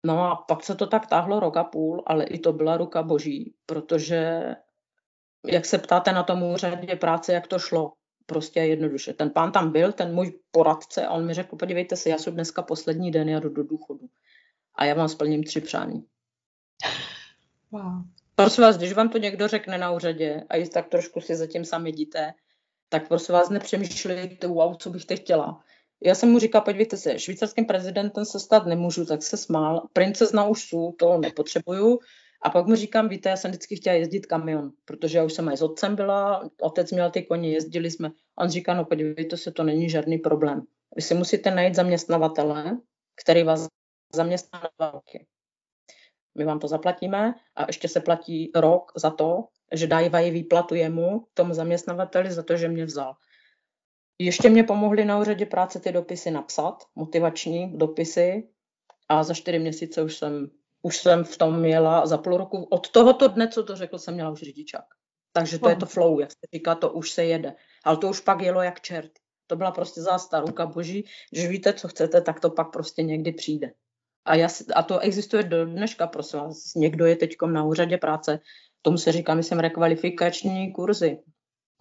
[0.05, 3.03] No a pak se to tak táhlo rok a půl, ale i to byla ruka
[3.03, 4.55] boží, protože
[5.47, 7.93] jak se ptáte na tom úřadě práce, jak to šlo,
[8.25, 9.13] prostě jednoduše.
[9.13, 12.33] Ten pán tam byl, ten můj poradce, a on mi řekl, podívejte se, já jsem
[12.33, 14.09] dneska poslední den, já jdu do důchodu
[14.75, 16.05] a já vám splním tři přání.
[17.71, 18.20] Wow.
[18.35, 21.91] Prosím vás, když vám to někdo řekne na úřadě a tak trošku si zatím sami
[21.91, 22.33] díte,
[22.89, 25.63] tak prosím vás nepřemýšlejte, wow, co bych teď chtěla.
[26.03, 29.87] Já jsem mu říkal, podívejte se, švýcarským prezidentem se stát nemůžu, tak se smál.
[29.93, 31.99] Princezna už jsou, to nepotřebuju.
[32.41, 35.47] A pak mu říkám, víte, já jsem vždycky chtěla jezdit kamion, protože já už jsem
[35.47, 38.11] aj s otcem byla, otec měl ty koně, jezdili jsme.
[38.37, 40.61] A on říká, no podívejte se, to není žádný problém.
[40.95, 42.77] Vy si musíte najít zaměstnavatele,
[43.23, 43.67] který vás
[44.15, 45.25] zaměstná na roky.
[46.35, 51.27] My vám to zaplatíme a ještě se platí rok za to, že dávají výplatu jemu,
[51.33, 53.15] tomu zaměstnavateli, za to, že mě vzal.
[54.19, 58.49] Ještě mě pomohly na úřadě práce ty dopisy napsat, motivační dopisy
[59.09, 62.89] a za čtyři měsíce už jsem, už jsem v tom měla, za půl roku, od
[62.89, 64.85] tohoto dne, co to řekl, jsem měla už řidičák.
[65.33, 67.55] Takže to je to flow, jak se říká, to už se jede.
[67.83, 69.11] Ale to už pak jelo jak čert.
[69.47, 73.31] To byla prostě zásta ruka boží, že víte, co chcete, tak to pak prostě někdy
[73.31, 73.73] přijde.
[74.25, 76.75] A, já, a to existuje do dneška, prosím vás.
[76.75, 78.39] Někdo je teď na úřadě práce,
[78.81, 81.19] tomu se říká, myslím, rekvalifikační kurzy,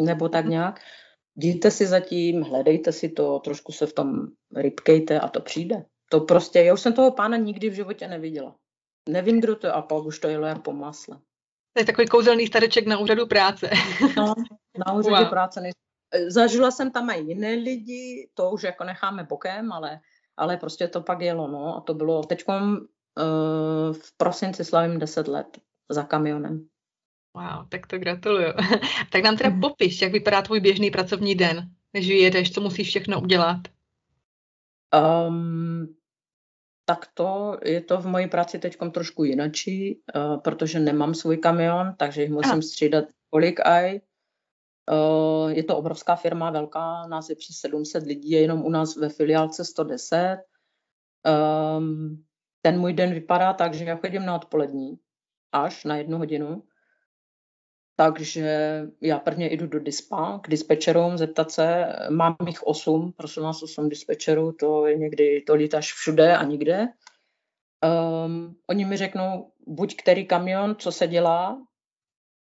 [0.00, 0.80] nebo tak nějak.
[1.36, 4.26] Jděte si zatím, hledejte si to, trošku se v tom
[4.56, 5.84] rybkejte a to přijde.
[6.10, 8.56] To prostě, já už jsem toho pána nikdy v životě neviděla.
[9.08, 11.18] Nevím, kdo to je a pak už to jelo jak po masle.
[11.72, 13.70] To je takový kouzelný stareček na úřadu práce.
[14.16, 14.34] No,
[14.86, 15.28] na úřadu wow.
[15.28, 15.70] práce.
[16.28, 20.00] Zažila jsem tam i jiné lidi, to už jako necháme bokem, ale,
[20.36, 21.76] ale prostě to pak jelo, no.
[21.76, 22.54] A to bylo teď uh,
[23.92, 26.68] v prosinci slavím 10 let za kamionem.
[27.34, 28.52] Wow, tak to gratuluju.
[29.12, 29.60] tak nám teda mhm.
[29.60, 33.60] popiš, jak vypadá tvůj běžný pracovní den, než vyjedeš, co musíš všechno udělat.
[35.28, 35.96] Um,
[36.84, 41.94] tak to je to v mojí práci teď trošku jinačí, uh, protože nemám svůj kamion,
[41.96, 44.00] takže jich musím střídat kolik aj.
[44.90, 48.96] Uh, je to obrovská firma, velká, nás je přes 700 lidí, je jenom u nás
[48.96, 50.38] ve filiálce 110.
[51.78, 52.24] Um,
[52.62, 54.98] ten můj den vypadá tak, že já chodím na odpolední
[55.52, 56.62] až na jednu hodinu
[58.00, 63.62] takže já prvně jdu do dispa k dispečerům zeptat se, mám jich osm, prosím vás
[63.62, 66.86] osm dispečerů, to je někdy, to lítáš všude a nikde.
[68.24, 71.66] Um, oni mi řeknou, buď který kamion, co se dělá,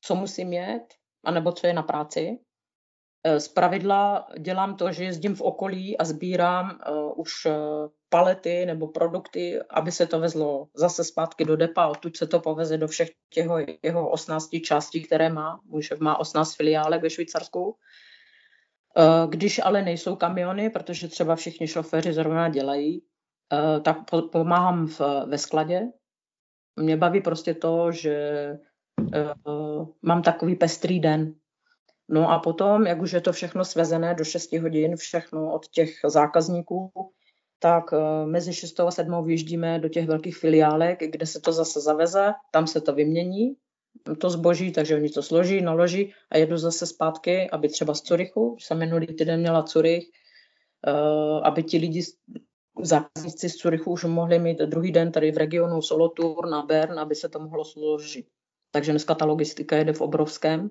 [0.01, 0.95] co musím jet,
[1.29, 2.38] anebo co je na práci.
[3.25, 7.53] Eh, z pravidla dělám to, že jezdím v okolí a sbírám uh, už uh,
[8.09, 12.79] palety nebo produkty, aby se to vezlo zase zpátky do depa, odtud se to poveze
[12.79, 15.61] do všech těho, jeho 18 částí, které má.
[15.81, 17.77] Šéf má 18 filiálek ve Švýcarsku.
[19.29, 23.03] Když ale nejsou kamiony, protože třeba všichni šoféři zrovna dělají,
[23.83, 23.97] tak
[24.33, 25.83] pomáhám v, ve skladě.
[26.77, 28.53] Mě baví prostě to, že
[30.03, 31.35] mám takový pestrý den,
[32.09, 35.90] No a potom, jak už je to všechno svezené do 6 hodin, všechno od těch
[36.05, 36.92] zákazníků,
[37.59, 41.81] tak uh, mezi 6 a 7 vyjíždíme do těch velkých filiálek, kde se to zase
[41.81, 43.57] zaveze, tam se to vymění,
[44.18, 48.57] to zboží, takže oni to složí, naloží a jedu zase zpátky, aby třeba z Curychu,
[48.61, 50.05] jsem minulý týden měla Curych,
[50.87, 52.03] uh, aby ti lidi,
[52.83, 57.14] zákazníci z Curychu už mohli mít druhý den tady v regionu Solotur na Bern, aby
[57.14, 58.27] se to mohlo složit.
[58.70, 60.70] Takže dneska ta logistika jede v obrovském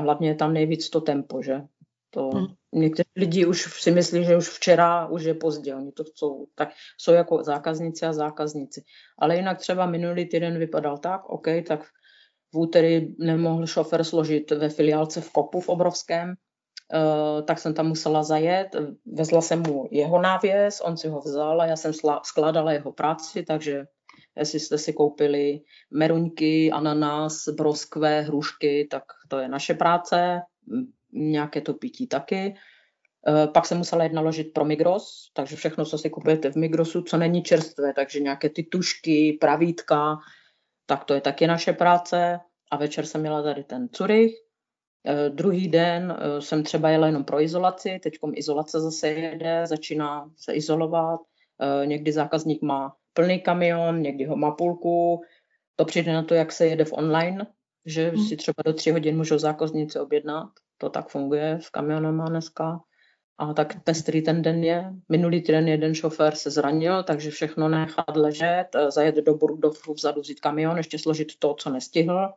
[0.00, 1.62] hlavně je tam nejvíc to tempo, že?
[2.10, 2.46] To, hmm.
[2.74, 6.46] Někteří lidi už si myslí, že už včera už je pozdě, oni to chcou.
[6.54, 8.82] Tak jsou jako zákazníci a zákazníci.
[9.18, 11.84] Ale jinak třeba minulý týden vypadal tak, OK, tak
[12.54, 17.88] v úterý nemohl šofer složit ve filiálce v Kopu v obrovském, uh, tak jsem tam
[17.88, 18.68] musela zajet,
[19.06, 23.42] vezla jsem mu jeho návěs, on si ho vzal a já jsem skládala jeho práci,
[23.42, 23.84] takže
[24.36, 30.40] Jestli jste si koupili meruňky, ananas, broskve, hrušky, tak to je naše práce,
[31.12, 32.54] nějaké to pití taky.
[33.28, 37.02] E, pak jsem musela jít naložit pro Migros, takže všechno, co si kupujete v Migrosu,
[37.02, 40.16] co není čerstvé, takže nějaké ty tušky, pravítka,
[40.86, 42.40] tak to je taky naše práce.
[42.70, 44.32] A večer jsem měla tady ten Curych.
[45.06, 50.30] E, druhý den e, jsem třeba jela jenom pro izolaci, teď izolace zase jede, začíná
[50.36, 51.20] se izolovat.
[51.84, 55.22] Někdy zákazník má plný kamion, někdy ho má půlku.
[55.76, 57.46] To přijde na to, jak se jede v online,
[57.86, 58.24] že hmm.
[58.24, 60.48] si třeba do tři hodin můžou zákazníci objednat.
[60.78, 62.80] To tak funguje s kamionem dneska.
[63.38, 64.92] A tak pestrý ten den je.
[65.08, 70.40] Minulý týden jeden šofér se zranil, takže všechno nechat ležet, zajet do Burgdorfu vzadu, vzít
[70.40, 72.32] kamion, ještě složit to, co nestihl.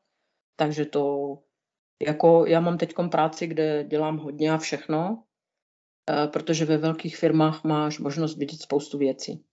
[0.55, 1.37] Takže to,
[2.01, 5.23] jako já mám teď práci, kde dělám hodně a všechno,
[6.09, 9.43] eh, protože ve velkých firmách máš možnost vidět spoustu věcí.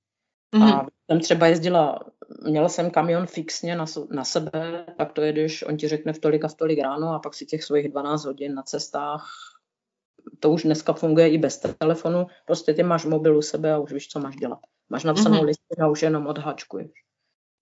[0.55, 0.75] Mm-hmm.
[0.75, 2.01] A jsem třeba jezdila,
[2.43, 6.45] měla jsem kamion fixně na, na sebe, tak to jedeš, on ti řekne v tolik
[6.45, 9.31] a v tolik ráno a pak si těch svých 12 hodin na cestách,
[10.41, 13.93] to už dneska funguje i bez telefonu, prostě ty máš mobil u sebe a už
[13.93, 14.59] víš, co máš dělat.
[14.91, 15.47] Máš napsanou mm-hmm.
[15.47, 16.91] listu a už jenom odhačkuješ.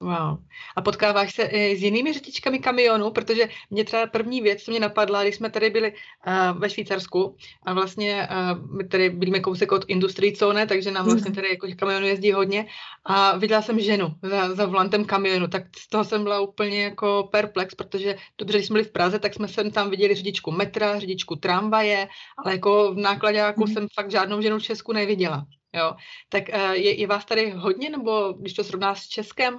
[0.02, 0.38] Wow.
[0.76, 4.80] A potkáváš se i s jinými řidičkami kamionů, protože mě třeba první věc, co mě
[4.80, 7.36] napadla, když jsme tady byli uh, ve Švýcarsku
[7.66, 11.66] a vlastně uh, my tady bydlíme kousek od Industrie Zone, takže nám vlastně tady jako
[11.76, 12.66] kamionů jezdí hodně
[13.04, 17.28] a viděla jsem ženu za, za volantem kamionu, tak z toho jsem byla úplně jako
[17.32, 20.98] perplex, protože dobře, když jsme byli v Praze, tak jsme sem tam viděli řidičku metra,
[20.98, 22.08] řidičku tramvaje,
[22.44, 23.72] ale jako v nákladňáku mm.
[23.72, 25.46] jsem fakt žádnou ženu v Česku neviděla.
[25.74, 25.94] Jo.
[26.28, 29.56] Tak uh, je, je vás tady hodně, nebo když to srovná s Českem?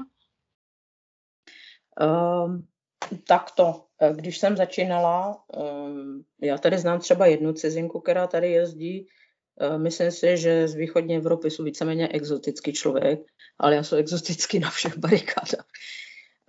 [2.01, 2.67] Um,
[3.27, 9.05] takto, eh, když jsem začínala, um, já tady znám třeba jednu cizinku, která tady jezdí,
[9.61, 13.19] uh, myslím si, že z východní Evropy jsou víceméně exotický člověk,
[13.59, 15.65] ale já jsem exotický na všech barikádách.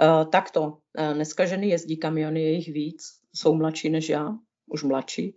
[0.03, 3.03] Uh, takto, uh, dneska ženy jezdí kamiony, je jich víc,
[3.35, 4.29] jsou mladší než já,
[4.67, 5.37] už mladší,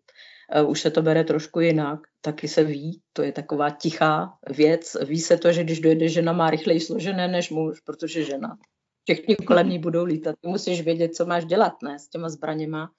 [0.68, 5.20] už se to bere trošku jinak, taky se ví, to je taková tichá věc, ví
[5.20, 8.58] se to, že když dojde žena, má rychleji složené než muž, protože žena
[9.06, 10.36] všichni kolem ní budou lítat.
[10.42, 12.92] Ty musíš vědět, co máš dělat, ne, s těma zbraněma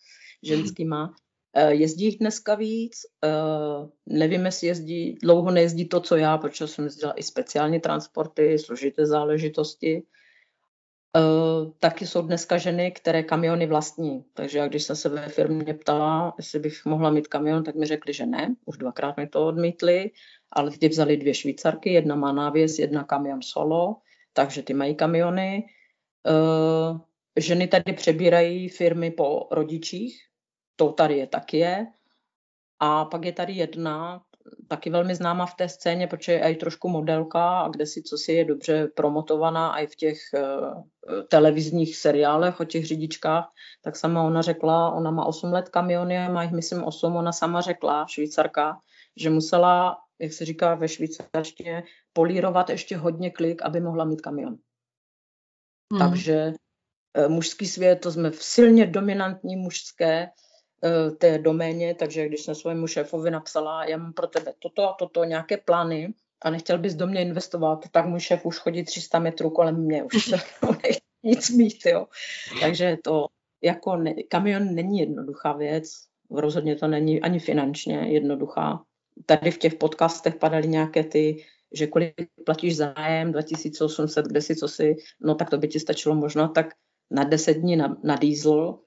[0.43, 1.15] ženskýma.
[1.57, 2.93] Eh, jezdí jich dneska víc,
[3.25, 8.59] eh, nevím, jestli jezdí, dlouho nejezdí to, co já, protože jsem jezdila i speciální transporty,
[8.59, 10.03] složité záležitosti.
[11.17, 14.25] Uh, taky jsou dneska ženy, které kamiony vlastní.
[14.35, 17.87] Takže já, když jsem se ve firmě ptala, jestli bych mohla mít kamion, tak mi
[17.87, 18.55] řekli, že ne.
[18.65, 20.11] Už dvakrát mi to odmítli,
[20.51, 23.97] ale ty vzali dvě švýcarky, jedna má návěs, jedna kamion solo,
[24.33, 25.65] takže ty mají kamiony.
[26.27, 27.01] Uh,
[27.37, 30.23] ženy tady přebírají firmy po rodičích,
[30.77, 31.87] to tady je taky je.
[32.81, 34.23] A pak je tady jedna,
[34.69, 38.19] taky velmi známá v té scéně, protože je i trošku modelka a kde si co
[38.19, 40.83] si je dobře promotovaná i v těch uh,
[41.29, 43.53] televizních seriálech o těch řidičkách,
[43.83, 47.61] tak sama ona řekla, ona má 8 let kamiony, má jich myslím 8, ona sama
[47.61, 48.81] řekla, švýcarka,
[49.17, 54.57] že musela, jak se říká ve švýcarštině, polírovat ještě hodně klik, aby mohla mít kamion.
[55.93, 56.01] Hmm.
[56.01, 56.53] Takže
[57.15, 60.29] e, mužský svět, to jsme v silně dominantní mužské
[60.85, 64.93] e, té doméně, takže když jsem svému šéfovi napsala, já mám pro tebe toto a
[64.99, 69.19] toto, nějaké plány a nechtěl bys do mě investovat, tak můj šéf už chodí 300
[69.19, 70.37] metrů kolem mě, už se
[71.23, 72.07] nic mít, jo.
[72.61, 73.27] Takže to
[73.63, 75.93] jako ne, kamion není jednoduchá věc,
[76.31, 78.83] rozhodně to není ani finančně jednoduchá.
[79.27, 82.15] Tady v těch podcastech padaly nějaké ty že kolik
[82.47, 86.49] platíš za nájem, 2800, kde si co si, no tak to by ti stačilo možná
[86.49, 86.75] tak
[87.11, 88.79] na 10 dní na, na diesel.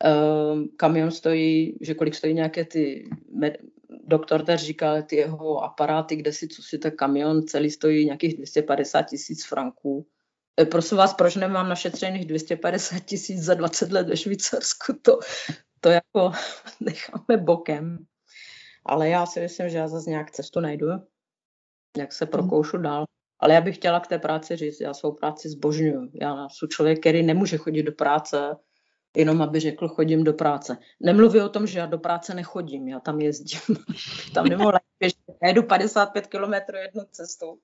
[0.00, 3.58] Um, kamion stojí, že kolik stojí nějaké ty, med,
[4.04, 8.36] doktor tady říkal, ty jeho aparáty, kde si co si, tak kamion celý stojí nějakých
[8.36, 10.06] 250 tisíc franků.
[10.60, 14.92] E, prosím vás, proč nemám našetřených 250 tisíc za 20 let ve Švýcarsku?
[15.02, 15.18] To,
[15.80, 16.32] to jako
[16.80, 17.98] necháme bokem.
[18.86, 20.86] Ale já si myslím, že já zase nějak cestu najdu
[21.98, 22.32] jak se mhm.
[22.32, 23.04] prokoušu dál.
[23.40, 26.10] Ale já bych chtěla k té práci říct, já svou práci zbožňuju.
[26.20, 28.56] Já jsem člověk, který nemůže chodit do práce,
[29.16, 30.76] jenom aby řekl, chodím do práce.
[31.00, 33.60] Nemluví o tom, že já do práce nechodím, já tam jezdím.
[34.34, 34.46] tam
[35.00, 37.58] běžet, já jedu 55 kilometrů jednu cestu.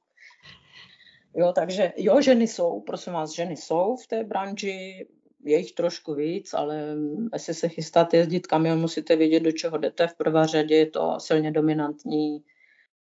[1.34, 5.06] Jo, takže jo, ženy jsou, prosím vás, ženy jsou v té branži,
[5.44, 6.96] je jich trošku víc, ale
[7.32, 10.06] jestli se chystáte jezdit kamion, musíte vědět, do čeho jdete.
[10.06, 12.44] V prvé řadě je to silně dominantní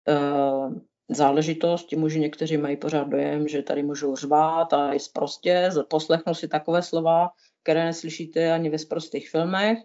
[0.09, 0.75] uh,
[1.11, 1.87] záležitost.
[1.87, 6.49] Ti muži někteří mají pořád dojem, že tady můžou řvát a i prostě poslechnu si
[6.49, 7.29] takové slova,
[7.63, 9.79] které neslyšíte ani ve sprostých filmech.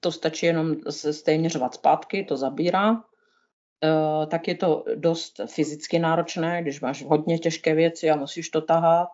[0.00, 2.92] To stačí jenom se stejně řvat zpátky, to zabírá.
[2.92, 8.60] E, tak je to dost fyzicky náročné, když máš hodně těžké věci a musíš to
[8.60, 9.08] tahat.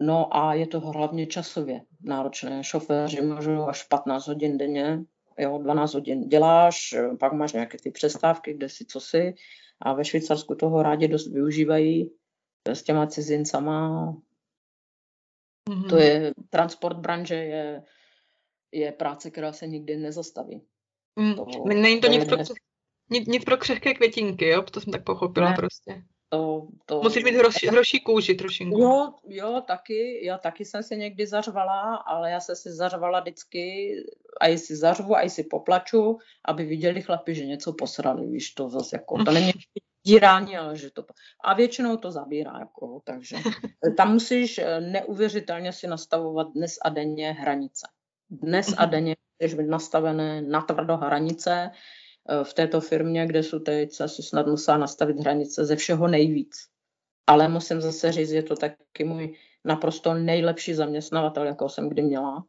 [0.00, 2.64] No a je to hlavně časově náročné.
[2.64, 4.98] Šoféři můžou až 15 hodin denně,
[5.38, 9.34] jo, 12 hodin děláš, pak máš nějaké ty přestávky, kde si co si
[9.80, 12.10] a ve Švýcarsku toho rádi dost využívají
[12.68, 14.12] s těma cizincama.
[15.70, 15.88] Mm-hmm.
[15.88, 17.82] To je, transport branže je,
[18.72, 20.62] je práce, která se nikdy nezastaví.
[21.16, 21.34] Mm.
[21.34, 22.36] To, Není to, to nic, pro,
[23.10, 24.62] nic, nic pro křehké květinky, jo?
[24.62, 25.56] To jsem tak pochopila ne.
[25.56, 26.02] prostě.
[26.28, 27.00] To, to...
[27.02, 28.80] Musíš mít hroší, hroší kůži trošinku.
[28.80, 30.26] Jo, jo, taky.
[30.26, 33.92] Já taky jsem se někdy zařvala, ale já jsem si zařvala vždycky,
[34.40, 38.96] a jestli zařvu, a jestli poplaču, aby viděli chlapi, že něco posrali, víš, to zase
[38.96, 39.52] jako, to není
[40.06, 41.04] dírání, ale že to...
[41.44, 43.36] A většinou to zabírá, jako, takže
[43.96, 47.86] tam musíš eh, neuvěřitelně si nastavovat dnes a denně hranice.
[48.30, 48.90] Dnes a mhm.
[48.90, 51.70] denně musíš mít nastavené natvrdo hranice,
[52.42, 56.56] v této firmě, kde jsou teď, si snad musela nastavit hranice ze všeho nejvíc.
[57.26, 62.44] Ale musím zase říct, je to taky můj naprosto nejlepší zaměstnavatel, jakou jsem kdy měla.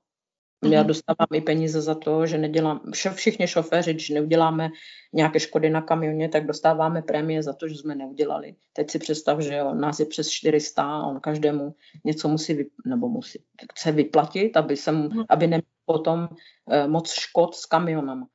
[0.65, 0.73] Mm-hmm.
[0.73, 2.81] Já dostávám i peníze za to, že nedělám,
[3.13, 4.69] všichni šoféři, když neuděláme
[5.13, 8.55] nějaké škody na kamioně, tak dostáváme prémie za to, že jsme neudělali.
[8.73, 12.69] Teď si představ, že jo, nás je přes 400 a on každému něco musí, vyp,
[12.85, 15.25] nebo musí, chce vyplatit, aby, se, mm-hmm.
[15.29, 16.29] aby neměl potom
[16.71, 18.25] eh, moc škod s kamionem.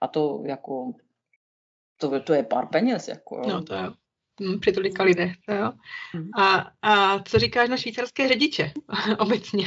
[0.00, 0.92] A to jako,
[1.96, 3.08] to, to je pár peněz.
[3.08, 3.42] Jako, jo.
[3.48, 3.92] No to jo.
[4.40, 5.72] Hm, při tolika lidech, to jo.
[6.14, 6.28] Mm.
[6.38, 8.72] A, a co říkáš na švýcarské řidiče
[9.18, 9.66] obecně?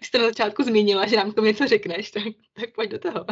[0.00, 2.22] Vy jste na začátku zmínila, že nám k tomu něco řekneš, tak,
[2.52, 3.24] tak pojď do toho.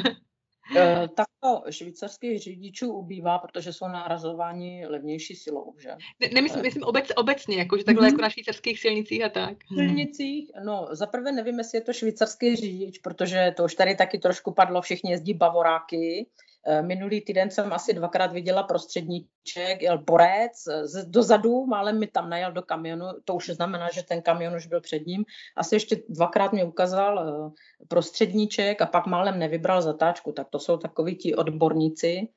[0.77, 5.91] E, tak to švýcarských řidičů ubývá, protože jsou nahrazováni levnější silou, že?
[6.21, 8.13] Ne, nemyslím, myslím obec, obecně, jako, že takhle mm-hmm.
[8.13, 9.57] jako na švýcarských silnicích a tak.
[9.75, 14.53] Silnicích, no, zaprvé nevím, jestli je to švýcarský řidič, protože to už tady taky trošku
[14.53, 16.48] padlo, všichni jezdí bavoráky, Eh,
[16.83, 20.53] minulý týden jsem asi dvakrát viděla prostředníček, jel borec
[20.83, 24.67] z, dozadu, málem mi tam najel do kamionu, to už znamená, že ten kamion už
[24.67, 25.25] byl před ním.
[25.57, 27.51] Asi ještě dvakrát mi ukázal eh,
[27.89, 32.29] prostředníček a pak málem nevybral zatáčku, tak to jsou takoví ti odborníci.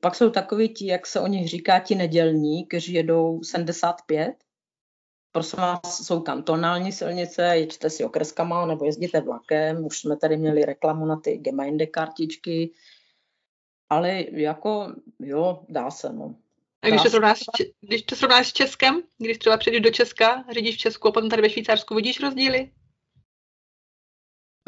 [0.00, 4.34] Pak jsou takoví ti, jak se o nich říká, ti nedělní, kteří jedou 75.
[5.32, 9.84] Prosím vás, jsou kantonální silnice, jeďte si okreskama nebo jezdíte vlakem.
[9.84, 12.70] Už jsme tady měli reklamu na ty Gemeinde kartičky,
[13.90, 16.34] ale jako jo, dá se, no.
[16.82, 17.40] A když to, srovnáš,
[17.80, 21.30] když to srovnáš s Českem, když třeba přijdeš do Česka, řídíš v Česku a potom
[21.30, 22.70] tady ve Švýcarsku, vidíš rozdíly?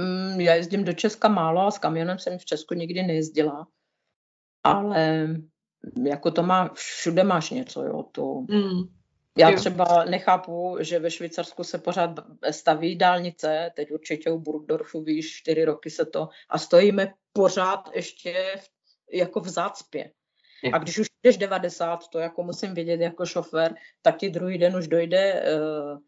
[0.01, 3.67] Mm, já jezdím do Česka málo a s kamionem jsem v Česku nikdy nejezdila.
[4.65, 5.29] Ale
[6.05, 8.41] jako to má, všude máš něco, jo, to...
[8.49, 8.97] Mm.
[9.39, 9.57] Já jo.
[9.57, 12.11] třeba nechápu, že ve Švýcarsku se pořád
[12.51, 18.55] staví dálnice, teď určitě u Burgdorfu, víš, čtyři roky se to, a stojíme pořád ještě
[18.61, 18.76] v
[19.13, 20.11] jako v zácpě.
[20.73, 24.77] A když už jdeš 90, to jako musím vědět jako šofér, tak ti druhý den
[24.77, 25.99] už dojde, uh,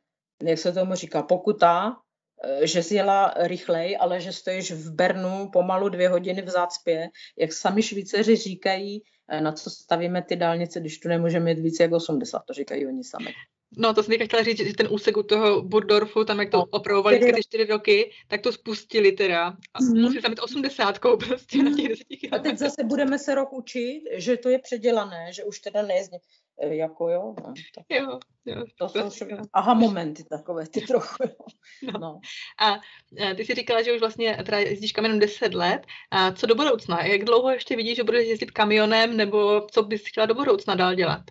[0.48, 5.50] jak se tomu říká, pokuta, uh, že jsi jela rychleji, ale že stojíš v Bernu
[5.52, 7.08] pomalu dvě hodiny v zácpě.
[7.38, 11.82] Jak sami Švýceři říkají, uh, na co stavíme ty dálnice, když tu nemůžeme mít více
[11.82, 13.34] jak 80, to říkají oni sami.
[13.76, 16.56] No, to jsem teďka chtěla říct, že ten úsek u toho Burdorfu, tam jak to
[16.56, 19.46] no, opravovali ty čtyři roky, tak to spustili teda.
[19.74, 20.02] A mm-hmm.
[20.02, 24.02] museli tam mít osmdesátkou prostě na těch deseti A teď zase budeme se rok učit,
[24.14, 26.16] že to je předělané, že už teda nejezdí.
[26.60, 29.38] E, jako jo, no, tak jo, jo, to, jsou jo.
[29.52, 31.24] aha momenty takové, ty trochu.
[31.82, 31.98] No.
[32.00, 32.20] no.
[32.60, 32.80] A
[33.34, 35.82] ty si říkala, že už vlastně teda jezdíš kamionem 10 let.
[36.10, 37.04] A co do budoucna?
[37.04, 40.94] Jak dlouho ještě vidíš, že budeš jezdit kamionem, nebo co bys chtěla do budoucna dál
[40.94, 41.22] dělat?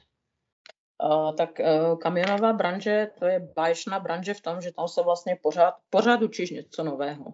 [1.04, 5.38] Uh, tak uh, kamionová branže, to je báječná branže v tom, že tam se vlastně
[5.42, 7.26] pořád, pořád učíš něco nového.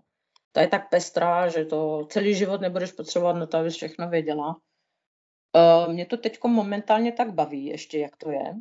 [0.52, 4.56] To je tak pestrá, že to celý život nebudeš potřebovat na to, abys všechno věděla.
[5.56, 8.54] Uh, mě to teď momentálně tak baví ještě, jak to je,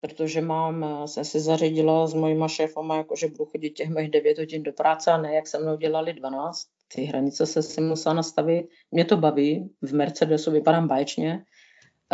[0.00, 4.38] protože mám, jsem si zařídila s mojima šéfama, jako že budu chodit těch mých 9
[4.38, 6.62] hodin do práce a ne, jak se mnou dělali 12.
[6.94, 8.68] Ty hranice se si musela nastavit.
[8.90, 11.44] Mě to baví, v Mercedesu vypadám báječně,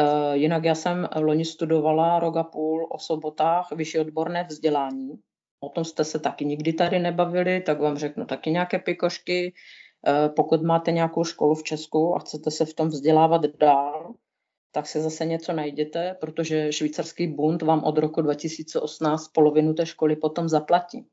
[0.00, 5.12] Uh, jinak já jsem loni studovala rok a půl o sobotách vyšší odborné vzdělání.
[5.60, 9.52] O tom jste se taky nikdy tady nebavili, tak vám řeknu taky nějaké pikošky.
[10.08, 14.14] Uh, pokud máte nějakou školu v Česku a chcete se v tom vzdělávat dál,
[14.72, 20.16] tak si zase něco najděte, protože švýcarský bund vám od roku 2018 polovinu té školy
[20.16, 21.06] potom zaplatí.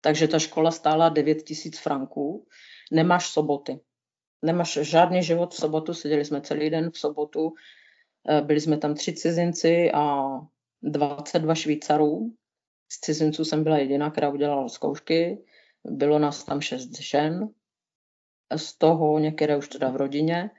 [0.00, 2.46] Takže ta škola stála 9 tisíc franků.
[2.92, 3.80] Nemáš soboty.
[4.42, 7.83] Nemáš žádný život v sobotu, seděli jsme celý den v sobotu, Eh,
[8.40, 10.26] byli jsme tam tři cizinci a
[10.82, 12.32] 22 Švýcarů.
[12.92, 15.44] Z cizinců jsem byla jediná, která udělala zkoušky.
[15.84, 17.48] Bylo nás tam šest žen.
[18.56, 20.50] Z toho některé už teda v rodině.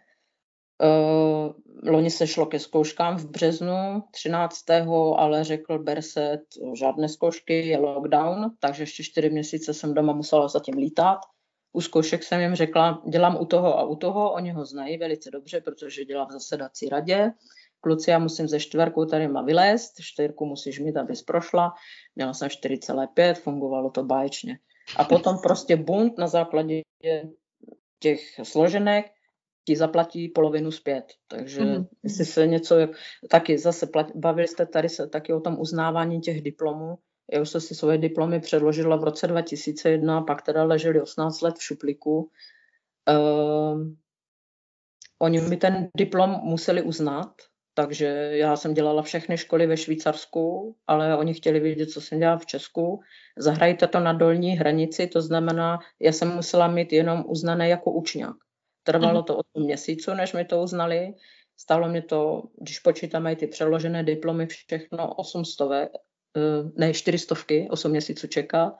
[0.84, 1.54] Uh,
[1.92, 4.70] loni se šlo ke zkouškám v březnu 13.
[5.18, 6.42] ale řekl Berset,
[6.74, 11.18] žádné zkoušky, je lockdown, takže ještě čtyři měsíce jsem doma musela zatím lítat.
[11.76, 15.32] U zkoušek jsem jim řekla, dělám u toho a u toho, oni ho znají velice
[15.32, 17.32] dobře, protože dělám v zasedací radě.
[17.82, 21.74] Kluci, já musím ze čtverku tady má vylézt, čtyřku musíš mít, abys prošla.
[22.16, 24.60] Měla jsem 4,5, fungovalo to báječně.
[24.98, 26.82] A potom prostě bunt na základě
[28.00, 29.06] těch složenek
[29.68, 31.06] ti zaplatí polovinu zpět.
[31.28, 31.88] Takže mm-hmm.
[32.04, 32.76] jestli se něco,
[33.30, 36.98] taky zase plat, bavili jste tady se taky o tom uznávání těch diplomů.
[37.32, 41.56] Já už jsem si svoje diplomy předložila v roce 2001, pak teda leželi 18 let
[41.58, 42.32] v šuplíku.
[43.10, 43.88] Uh,
[45.20, 47.32] oni mi ten diplom museli uznat,
[47.74, 52.38] takže já jsem dělala všechny školy ve Švýcarsku, ale oni chtěli vědět, co jsem dělala
[52.38, 53.02] v Česku.
[53.38, 58.36] Zahrajte to na dolní hranici, to znamená, já jsem musela mít jenom uznané jako učňák.
[58.84, 59.24] Trvalo mhm.
[59.24, 61.14] to 8 měsíců, než mi to uznali.
[61.58, 65.90] Stalo mě to, když počítáme ty přeložené diplomy, všechno 800, eh,
[66.76, 67.36] ne 400,
[67.70, 68.76] 8 měsíců čeká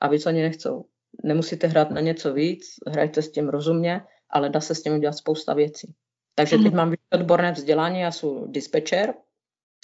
[0.00, 0.84] a víc oni nechcou.
[1.24, 4.00] nemusíte hrát na něco víc, hrajte s tím rozumně,
[4.30, 5.94] ale dá se s tím udělat spousta věcí.
[6.34, 6.76] Takže teď mhm.
[6.76, 9.14] mám odborné vzdělání, já jsem dispečer,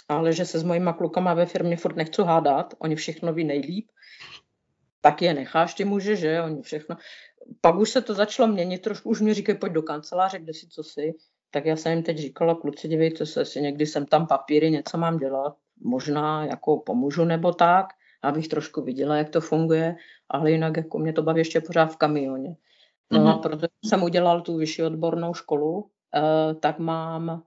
[0.09, 3.91] ale že se s mojima klukama ve firmě furt nechci hádat, oni všechno ví nejlíp,
[5.01, 6.97] tak je necháš ty muže, že oni všechno.
[7.61, 10.69] Pak už se to začalo měnit, trošku už mi říkají, pojď do kanceláře, kde si
[10.69, 11.13] co si.
[11.55, 14.99] Tak já jsem jim teď říkala, kluci, dívejte se, si někdy jsem tam papíry, něco
[14.99, 17.87] mám dělat, možná jako pomůžu nebo tak,
[18.23, 19.97] abych trošku viděla, jak to funguje,
[20.29, 22.57] ale jinak jako mě to baví ještě pořád v kamioně.
[23.13, 23.35] No mm-hmm.
[23.35, 27.43] a protože jsem udělal tu vyšší odbornou školu, eh, tak mám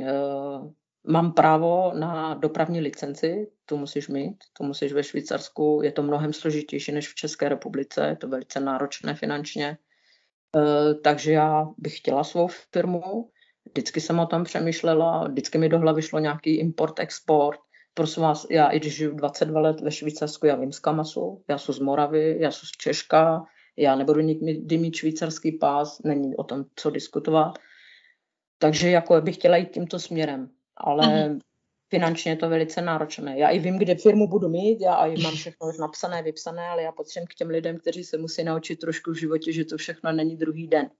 [0.00, 0.70] eh,
[1.06, 6.32] mám právo na dopravní licenci, tu musíš mít, tu musíš ve Švýcarsku, je to mnohem
[6.32, 9.78] složitější než v České republice, je to velice náročné finančně,
[11.04, 13.30] takže já bych chtěla svou firmu,
[13.64, 17.60] vždycky jsem o tom přemýšlela, vždycky mi do hlavy šlo nějaký import, export,
[17.94, 21.58] prosím vás, já i když žiju 22 let ve Švýcarsku, já vím z Kamasu, já
[21.58, 23.44] jsem z Moravy, já jsem z Češka,
[23.76, 27.58] já nebudu nikdy mít švýcarský pás, není o tom co diskutovat.
[28.58, 31.38] Takže jako bych chtěla jít tímto směrem ale mm-hmm.
[31.92, 33.38] Finančně je to velice náročné.
[33.38, 36.82] Já i vím, kde firmu budu mít, já i mám všechno už napsané, vypsané, ale
[36.82, 40.12] já potřebuji k těm lidem, kteří se musí naučit trošku v životě, že to všechno
[40.12, 40.90] není druhý den.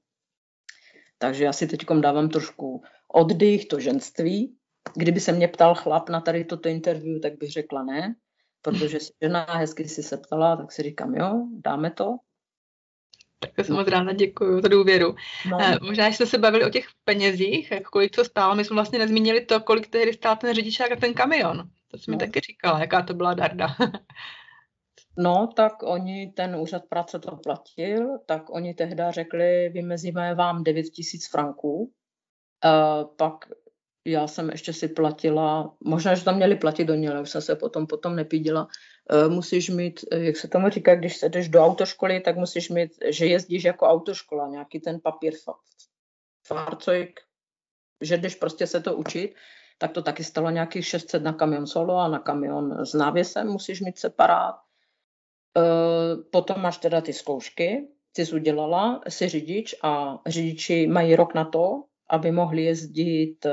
[1.19, 4.57] Takže já si teď dávám trošku oddych, to ženství.
[4.97, 8.15] Kdyby se mě ptal chlap na tady toto interview, tak bych řekla ne,
[8.63, 12.17] protože žena hezky si se ptala, tak si říkám, jo, dáme to.
[13.43, 15.15] Tak jsem moc ráda děkuji za důvěru.
[15.51, 15.59] No.
[15.61, 18.55] Eh, možná, že jsme se bavili o těch penězích, jak kolik to stálo.
[18.55, 21.69] My jsme vlastně nezmínili to, kolik tehdy stál ten řidičák a ten kamion.
[21.91, 22.13] To jsi no.
[22.13, 23.67] mi taky říkala, jaká to byla darda.
[25.19, 30.83] no, tak oni, ten úřad práce to platil, tak oni tehdy řekli, vymezíme vám 9
[30.83, 31.93] tisíc franků.
[32.65, 33.45] Uh, pak
[34.05, 37.43] já jsem ještě si platila, možná, že tam měli platit do něj, ale už jsem
[37.43, 38.69] se potom, potom nepídila,
[39.29, 42.93] musíš mít, eh, jak se tomu říká, když se jdeš do autoškoly, tak musíš mít,
[43.09, 45.35] že jezdíš jako autoškola, nějaký ten papír
[46.47, 47.21] farcojk,
[48.01, 49.35] že jdeš prostě se to učit,
[49.79, 53.81] tak to taky stalo nějakých 600 na kamion solo a na kamion s návěsem musíš
[53.81, 54.55] mít separát.
[55.57, 61.35] Eh, potom máš teda ty zkoušky, ty jsi udělala, jsi řidič a řidiči mají rok
[61.35, 63.47] na to, aby mohli jezdit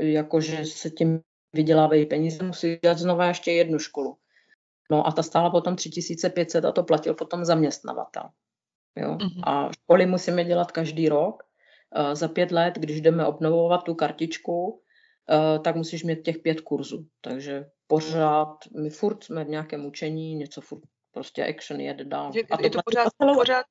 [0.00, 1.20] jakože se tím
[1.52, 4.16] vydělávají peníze, musí dělat znova ještě jednu školu.
[4.92, 8.22] No a ta stála potom 3500 a to platil potom zaměstnavatel.
[8.96, 9.16] Jo?
[9.16, 9.42] Mm-hmm.
[9.46, 11.42] A školy musíme dělat každý rok.
[11.96, 16.60] Uh, za pět let, když jdeme obnovovat tu kartičku, uh, tak musíš mít těch pět
[16.60, 17.06] kurzů.
[17.20, 20.82] Takže pořád, my furt jsme v nějakém učení, něco furt
[21.12, 22.32] prostě action jede dál.
[22.34, 23.66] Je, a to, je to pořád, pořád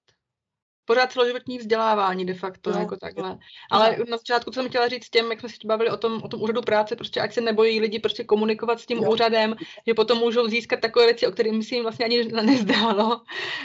[0.86, 3.38] pořád celoživotní vzdělávání de facto, no, jako takhle.
[3.72, 6.28] Ale na začátku, co jsem chtěla říct těm, jak jsme si bavili o tom, o
[6.28, 9.12] tom úřadu práce, prostě ať se nebojí lidi prostě komunikovat s tím jo.
[9.12, 9.56] úřadem,
[9.88, 13.22] že potom můžou získat takové věci, o kterých si jim vlastně ani nezdálo,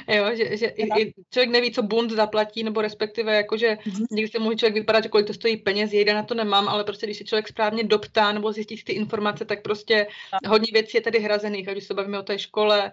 [0.09, 4.07] jo, že, že i, i, člověk neví, co bund zaplatí, nebo respektive, jakože mm-hmm.
[4.11, 6.85] někdy se může člověk vypadat, že kolik to stojí peněz, jejda na to nemám, ale
[6.85, 10.07] prostě když se člověk správně doptá nebo zjistí ty informace, tak prostě
[10.49, 12.93] hodně věcí je tady hrazených, a když se bavíme o té škole,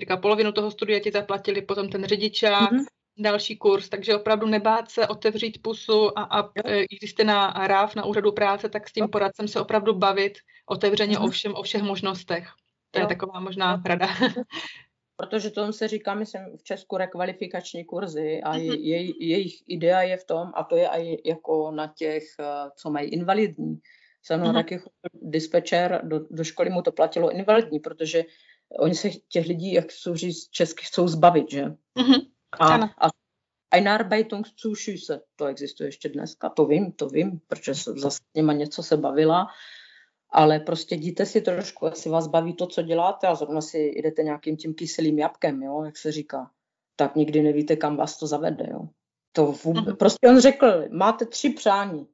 [0.00, 4.90] říká, polovinu toho studia ti zaplatili, potom ten řidičák, mm-hmm další kurz, takže opravdu nebát
[4.90, 8.92] se otevřít pusu a, a e, když jste na RAF, na úřadu práce, tak s
[8.92, 10.32] tím poradcem se opravdu bavit
[10.66, 12.48] otevřeně o, všem, o všech možnostech.
[12.90, 13.04] To jo.
[13.04, 14.08] je taková možná rada.
[15.16, 20.16] Protože to se říká, myslím, v Česku rekvalifikační kurzy a je, jej, jejich idea je
[20.16, 22.44] v tom, a to je i jako na těch, e,
[22.76, 23.78] co mají invalidní.
[24.22, 24.54] Jsem uh-huh.
[24.54, 24.80] taky
[25.12, 28.24] dispečer, do, do školy mu to platilo invalidní, protože
[28.78, 31.64] oni se těch lidí, jak jsou říct česky, chcou zbavit, že?
[31.64, 32.26] Uh-huh.
[32.58, 33.08] A, a
[33.70, 38.82] Einarbeitungszuschüsse, to existuje ještě dneska, to vím, to vím, protože jsem zase s nima něco
[38.82, 39.46] se bavila,
[40.30, 44.22] ale prostě jděte si trošku, jestli vás baví to, co děláte a zrovna si jdete
[44.22, 46.50] nějakým tím kyselým jabkem, jo, jak se říká,
[46.96, 48.88] tak nikdy nevíte, kam vás to zavede, jo.
[49.32, 49.96] To vůbec, uh-huh.
[49.96, 52.08] prostě on řekl, máte tři přání.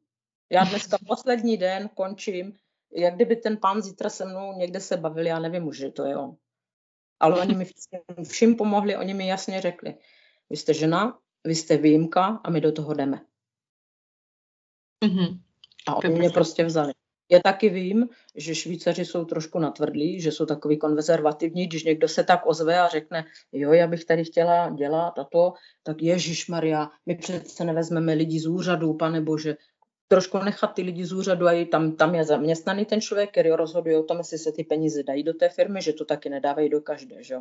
[0.50, 2.56] Já dneska poslední den končím,
[2.92, 6.04] jak kdyby ten pán zítra se mnou někde se bavil, já nevím už, že to
[6.04, 6.36] je on.
[7.20, 7.66] Ale oni mi
[8.28, 9.94] všim pomohli, oni mi jasně řekli,
[10.50, 13.20] vy jste žena, vy jste výjimka a my do toho jdeme.
[15.04, 15.40] Mm-hmm.
[15.88, 16.92] A oni mě prostě vzali.
[17.30, 22.24] Já taky vím, že Švýcaři jsou trošku natvrdlí, že jsou takový konzervativní, když někdo se
[22.24, 26.90] tak ozve a řekne, jo, já bych tady chtěla dělat a to, tak Ježíš Maria,
[27.06, 29.56] my přece nevezmeme lidi z úřadu, pane bože,
[30.08, 33.98] trošku nechat ty lidi z úřadu a tam, tam je zaměstnaný ten člověk, který rozhoduje
[33.98, 36.80] o tom, jestli se ty peníze dají do té firmy, že to taky nedávají do
[36.80, 37.36] každé, že?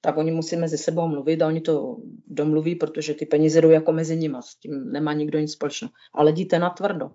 [0.00, 1.96] Tak oni musí mezi sebou mluvit a oni to
[2.26, 5.92] domluví, protože ty peníze jdou jako mezi nimi, s tím nemá nikdo nic společného.
[6.14, 7.10] Ale jděte na tvrdo.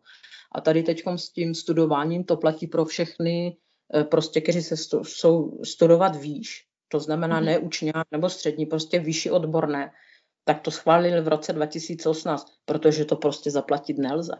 [0.56, 3.58] A tady teď s tím studováním to platí pro všechny,
[3.96, 6.66] eh, prostě, kteří se stu, jsou studovat výš.
[6.88, 7.46] to znamená mm.
[7.46, 9.92] ne učňák nebo střední, prostě vyšší odborné,
[10.46, 14.34] tak to schválili v roce 2018, protože to prostě zaplatit nelze.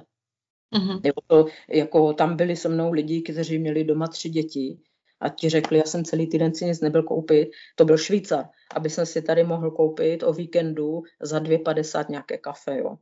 [0.76, 1.02] Mm-hmm.
[1.06, 4.78] Jako, to, jako tam byli se mnou lidi, kteří měli doma tři děti
[5.24, 8.46] a ti řekli, já jsem celý týden si nic nebyl koupit, to byl Švýcar,
[8.76, 12.96] aby jsem si tady mohl koupit o víkendu za 2,50 nějaké kafe, jo.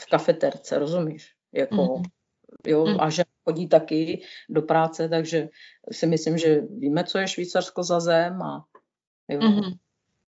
[0.00, 1.34] V kafeterce, rozumíš?
[1.52, 2.02] Jako, mm-hmm.
[2.66, 3.00] jo, mm.
[3.00, 5.48] a že chodí taky do práce, takže
[5.92, 8.64] si myslím, že víme, co je Švýcarsko za zem a
[9.28, 9.40] jo.
[9.40, 9.78] Mm-hmm.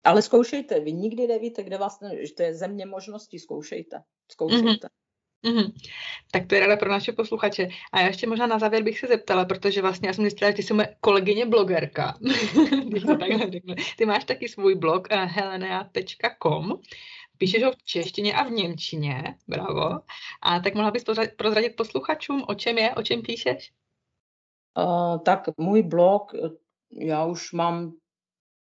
[0.04, 4.02] Ale zkoušejte, vy nikdy nevíte, kde vás, že to je země možností, zkoušejte,
[4.32, 4.86] zkoušejte.
[4.86, 5.07] Mm-hmm.
[5.44, 5.72] Mm-hmm.
[6.30, 7.68] Tak to je rada pro naše posluchače.
[7.92, 10.56] A já ještě možná na závěr bych se zeptala, protože vlastně já jsem zjistila, že
[10.56, 12.18] ty jsi moje kolegyně blogerka.
[13.96, 16.80] Ty máš taky svůj blog uh, eh, helenea.com.
[17.38, 20.00] Píšeš ho v češtině a v němčině, bravo.
[20.42, 21.04] A tak mohla bys
[21.36, 23.72] prozradit posluchačům, o čem je, o čem píšeš?
[24.78, 26.32] Uh, tak můj blog,
[27.00, 27.92] já už mám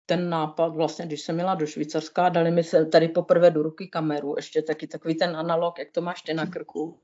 [0.09, 3.87] ten nápad, vlastně, když jsem měla do Švýcarska, dali mi se tady poprvé do ruky
[3.87, 6.99] kameru, ještě taky takový ten analog, jak to máš ty na krku,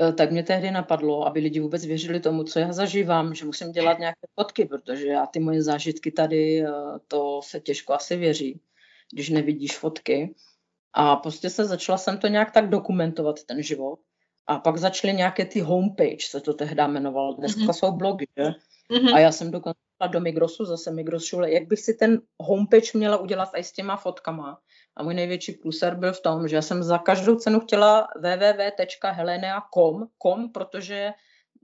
[0.00, 3.72] e, tak mě tehdy napadlo, aby lidi vůbec věřili tomu, co já zažívám, že musím
[3.72, 6.72] dělat nějaké fotky, protože já ty moje zážitky tady, e,
[7.08, 8.60] to se těžko asi věří,
[9.12, 10.34] když nevidíš fotky.
[10.92, 14.00] A prostě se začala jsem to nějak tak dokumentovat, ten život.
[14.46, 17.34] A pak začaly nějaké ty homepage, se to tehdy jmenovalo.
[17.34, 17.72] Dneska mm-hmm.
[17.72, 18.44] jsou blogy, že?
[18.90, 19.14] Mm-hmm.
[19.14, 23.16] A já jsem dokonce do Migrosu, zase Migros šule, jak bych si ten homepage měla
[23.16, 24.60] udělat i s těma fotkama.
[24.96, 30.06] A můj největší pluser byl v tom, že já jsem za každou cenu chtěla www.helenea.com,
[30.22, 31.10] com, protože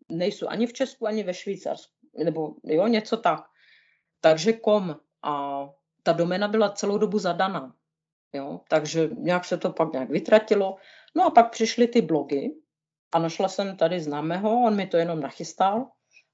[0.09, 1.93] nejsou ani v Česku, ani ve Švýcarsku,
[2.25, 3.41] nebo jo, něco tak.
[4.21, 5.65] Takže kom a
[6.03, 7.75] ta domena byla celou dobu zadaná.
[8.33, 10.77] Jo, takže nějak se to pak nějak vytratilo.
[11.17, 12.55] No a pak přišly ty blogy
[13.13, 15.87] a našla jsem tady známého, on mi to jenom nachystal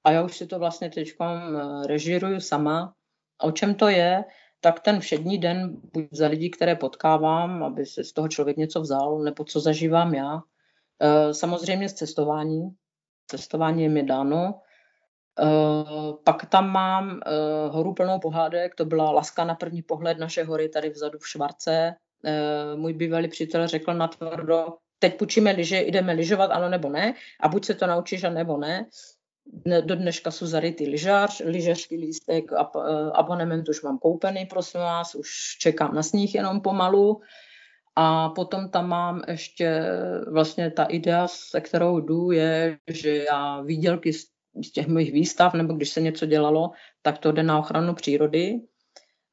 [0.04, 2.94] a já už si to vlastně teď eh, režiruju sama.
[3.42, 4.24] O čem to je?
[4.60, 8.80] Tak ten všední den, buď za lidi, které potkávám, aby se z toho člověk něco
[8.80, 10.40] vzal, nebo co zažívám já.
[11.02, 12.70] Eh, samozřejmě z cestování.
[13.26, 14.60] Cestování je mi dáno.
[15.40, 17.20] Eh, pak tam mám
[17.70, 21.94] horu plnou pohádek, to byla Laska na první pohled naše hory tady vzadu v Švarce.
[22.76, 24.66] Můj bývalý přítel řekl na tvrdo,
[24.98, 28.56] teď půjčíme liže, jdeme lyžovat, ano nebo ne, a buď se to naučíš, a nebo
[28.56, 28.86] ne
[29.80, 35.14] do dneška jsou zarytý lyžář, lyžařský lístek, ab, eh, abonement už mám koupený, prosím vás,
[35.14, 35.28] už
[35.60, 37.20] čekám na sníh jenom pomalu.
[37.96, 39.82] A potom tam mám ještě
[40.30, 44.26] vlastně ta idea, se kterou jdu, je, že já výdělky z,
[44.64, 46.70] z těch mých výstav, nebo když se něco dělalo,
[47.02, 48.60] tak to jde na ochranu přírody.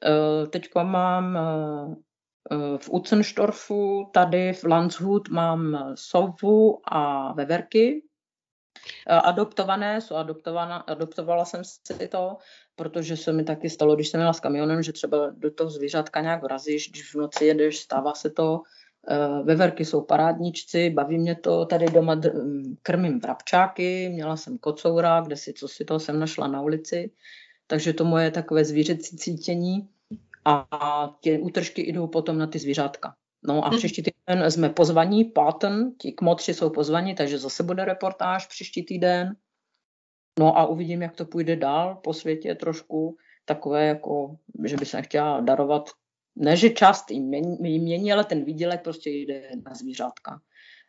[0.06, 1.96] Eh, Teď mám eh,
[2.78, 8.07] v Utzenstorfu, tady v Landshut mám sovu a veverky,
[9.08, 12.38] adoptované, jsou adoptovaná, adoptovala jsem si to,
[12.76, 16.22] protože se mi taky stalo, když jsem měla s kamionem, že třeba do toho zvířátka
[16.22, 18.62] nějak vrazíš, když v noci jedeš, stává se to,
[19.10, 22.22] eh, veverky jsou parádničci, baví mě to, tady doma
[22.82, 27.12] krmím vrabčáky, měla jsem kocoura, kde si, co si to jsem našla na ulici,
[27.68, 29.90] takže to moje takové zvířecí cítění
[30.42, 33.16] a ty útržky jdou potom na ty zvířátka.
[33.44, 33.78] No a mhm.
[33.78, 39.36] příští týden jsme pozvaní, Patton, ti kmotři jsou pozvaní, takže zase bude reportáž příští týden.
[40.40, 43.18] No a uvidím, jak to půjde dál po světě trošku.
[43.46, 44.36] Takové jako,
[44.66, 45.90] že by se chtěla darovat,
[46.36, 50.32] ne že část jim mění, mění, ale ten výdělek prostě jde na zvířátka.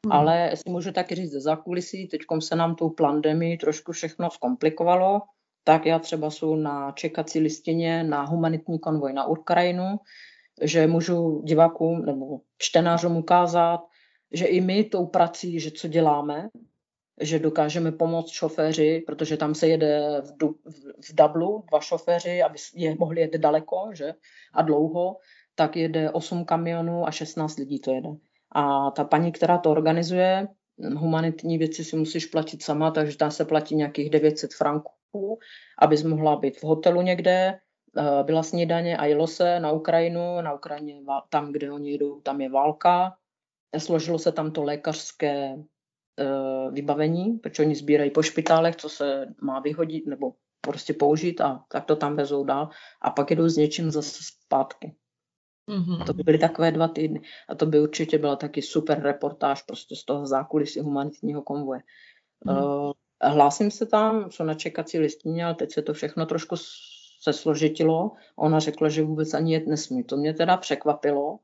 [0.06, 0.12] Hmm.
[0.12, 5.22] Ale si můžu taky říct ze zákulisí, teď se nám tou pandemii trošku všechno zkomplikovalo,
[5.64, 9.98] tak já třeba jsou na čekací listině na humanitní konvoj na Ukrajinu,
[10.60, 13.80] že můžu divákům nebo čtenářům ukázat,
[14.32, 16.48] že i my tou prací, že co děláme,
[17.20, 20.54] že dokážeme pomoct šoféři, protože tam se jede v, du,
[21.00, 24.14] v Dublu dva šoféři, aby je mohli jet daleko že?
[24.54, 25.16] a dlouho,
[25.54, 28.08] tak jede 8 kamionů a 16 lidí to jede.
[28.52, 30.48] A ta paní, která to organizuje,
[30.96, 35.38] humanitní věci si musíš platit sama, takže tam se platí nějakých 900 franků,
[35.78, 37.58] abys mohla být v hotelu někde,
[38.22, 42.50] byla snídaně a jelo se na Ukrajinu, na Ukrajině tam, kde oni jdou, tam je
[42.50, 43.16] válka.
[43.78, 49.60] Složilo se tam to lékařské uh, vybavení, protože oni sbírají po špitálech, co se má
[49.60, 52.68] vyhodit nebo prostě použít a tak to tam vezou dál
[53.02, 54.94] a pak jdou s něčím zase zpátky.
[55.70, 56.04] Mm-hmm.
[56.04, 57.20] To by byly takové dva týdny.
[57.48, 61.80] A to by určitě byla taky super reportáž prostě z toho zákulisí humanitního konvoje.
[62.46, 62.64] Mm-hmm.
[62.64, 66.56] Uh, hlásím se tam, jsou na čekací listině, ale teď se to všechno trošku
[67.20, 68.12] se složitilo.
[68.36, 70.04] Ona řekla, že vůbec ani jet nesmí.
[70.04, 71.38] To mě teda překvapilo,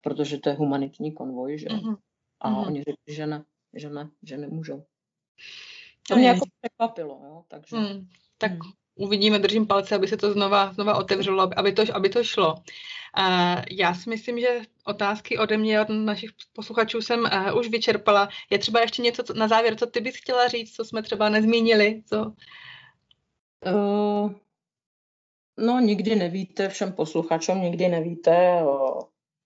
[0.00, 1.66] protože to je humanitní konvoj, že?
[1.66, 1.96] Mm-hmm.
[2.40, 2.66] A mm-hmm.
[2.66, 3.44] oni řekli, že ne,
[3.74, 4.84] že ne, že nemůžou.
[6.08, 7.76] To mě jako překvapilo, jo, takže...
[7.76, 8.08] Mm.
[8.38, 8.58] Tak mm.
[8.94, 12.54] uvidíme, držím palce, aby se to znova, znova otevřelo, aby to, aby to šlo.
[13.18, 18.28] Uh, já si myslím, že otázky ode mě, od našich posluchačů jsem uh, už vyčerpala.
[18.50, 21.28] Je třeba ještě něco co, na závěr, co ty bys chtěla říct, co jsme třeba
[21.28, 22.02] nezmínili?
[22.06, 22.32] Co?
[23.74, 24.32] Uh,
[25.58, 28.62] no, nikdy nevíte, všem posluchačům nikdy nevíte,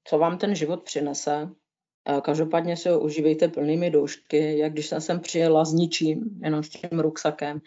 [0.05, 1.49] co vám ten život přinese.
[2.23, 6.69] Každopádně si ho užívejte plnými doušky, jak když jsem sem přijela s ničím, jenom s
[6.69, 7.61] tím ruksakem,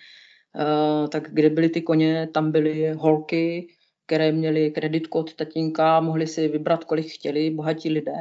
[1.12, 3.68] tak kde byly ty koně, tam byly holky,
[4.06, 8.16] které měli kreditku od tatínka, mohli si vybrat, kolik chtěli, bohatí lidé.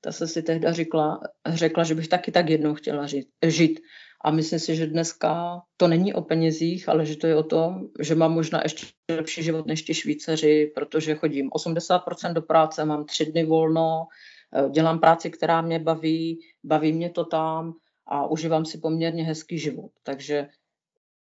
[0.00, 3.06] Ta se si tehda řekla, řekla, že bych taky tak jednou chtěla
[3.46, 3.80] žít.
[4.26, 7.88] A myslím si, že dneska to není o penězích, ale že to je o tom,
[8.00, 13.04] že mám možná ještě lepší život než ti Švýceři, protože chodím 80% do práce, mám
[13.04, 14.06] tři dny volno,
[14.54, 17.72] eh, dělám práci, která mě baví, baví mě to tam
[18.06, 19.90] a užívám si poměrně hezký život.
[20.02, 20.48] Takže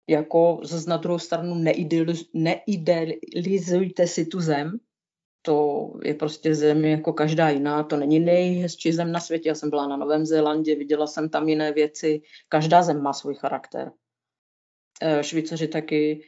[0.09, 1.55] jako zase na druhou stranu
[2.35, 4.79] neidealizujte si tu zem,
[5.43, 9.49] to je prostě zem jako každá jiná, to není nejhezčí zem na světě.
[9.49, 12.23] Já jsem byla na Novém Zélandě, viděla jsem tam jiné věci.
[12.49, 13.93] Každá zem má svůj charakter.
[15.03, 16.25] Eh, Švýcaři taky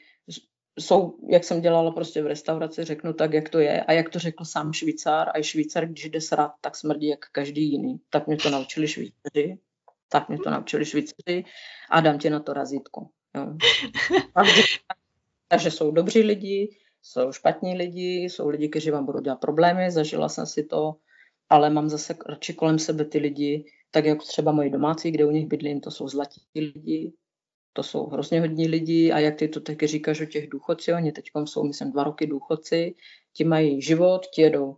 [0.78, 3.84] jsou, jak jsem dělala prostě v restauraci, řeknu tak, jak to je.
[3.84, 7.20] A jak to řekl sám Švýcar, a i Švýcar, když jde srat, tak smrdí jak
[7.32, 8.00] každý jiný.
[8.10, 9.58] Tak mě to naučili Švýcaři.
[10.08, 11.44] Tak mě to naučili Švýcaři
[11.90, 13.08] a dám ti na to razítko.
[13.36, 13.56] Jo.
[15.48, 20.28] Takže jsou dobří lidi, jsou špatní lidi, jsou lidi, kteří vám budou dělat problémy, zažila
[20.28, 20.96] jsem si to,
[21.50, 25.30] ale mám zase radši kolem sebe ty lidi, tak jako třeba moji domácí, kde u
[25.30, 27.12] nich bydlím, to jsou zlatí lidi,
[27.72, 31.12] to jsou hrozně hodní lidi a jak ty to taky říkáš o těch důchodci, oni
[31.12, 32.94] teď jsou, myslím, dva roky důchodci,
[33.32, 34.76] ti mají život, ti jedou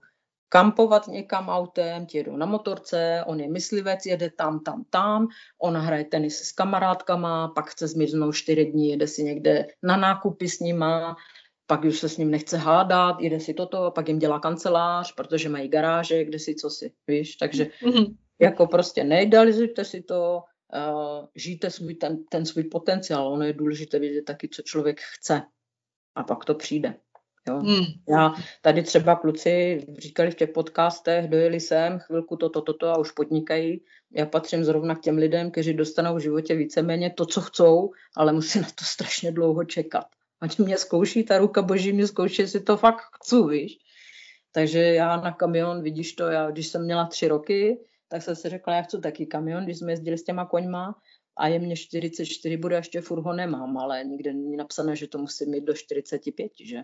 [0.48, 5.28] kampovat někam autem, ti jedou na motorce, on je myslivec, jede tam, tam, tam,
[5.62, 10.48] on hraje tenis s kamarádkama, pak chce zmiznout čtyři dní, jede si někde na nákupy
[10.48, 11.16] s nima,
[11.66, 15.48] pak už se s ním nechce hádat, jede si toto, pak jim dělá kancelář, protože
[15.48, 18.16] mají garáže, kde si co si, víš, takže mm-hmm.
[18.40, 20.42] jako prostě neidealizujte si to,
[20.74, 25.42] uh, žijte svůj, ten, ten svůj potenciál, ono je důležité vědět taky, co člověk chce
[26.14, 26.94] a pak to přijde.
[27.48, 27.58] Jo.
[27.58, 27.84] Hmm.
[28.08, 32.98] Já tady třeba kluci říkali v těch podcastech, dojeli sem, chvilku toto, toto to, a
[32.98, 33.84] už podnikají.
[34.12, 38.32] Já patřím zrovna k těm lidem, kteří dostanou v životě víceméně to, co chcou, ale
[38.32, 40.06] musí na to strašně dlouho čekat.
[40.40, 43.78] Ať mě zkouší, ta ruka boží mě zkouší, jestli to fakt chci, víš.
[44.52, 47.78] Takže já na kamion, vidíš to, já když jsem měla tři roky,
[48.08, 50.94] tak jsem si řekla, já chci taky kamion, když jsme jezdili s těma koňma
[51.36, 55.18] a je mě 44, bude ještě furt ho nemám, ale nikde není napsané, že to
[55.18, 56.78] musím mít do 45, že?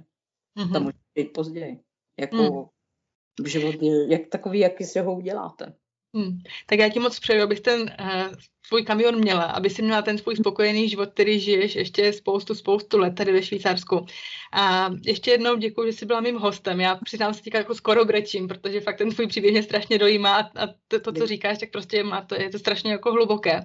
[0.59, 0.73] Mm-hmm.
[0.73, 1.81] To může být později.
[2.21, 3.45] Jako mm.
[3.45, 5.75] v životě, jak takový, jaký si ho uděláte.
[6.17, 6.39] Hmm.
[6.67, 8.35] Tak já ti moc přeju, abych ten uh,
[8.67, 12.99] svůj kamion měla, aby si měla ten svůj spokojený život, který žiješ ještě spoustu, spoustu
[12.99, 14.07] let tady ve Švýcarsku.
[14.53, 16.81] A ještě jednou děkuji, že jsi byla mým hostem.
[16.81, 20.37] Já přiznám se teďka jako skoro grečím, protože fakt ten tvůj příběh mě strašně dojímá
[20.39, 23.63] a to, to co říkáš, tak prostě má to, je to strašně jako hluboké.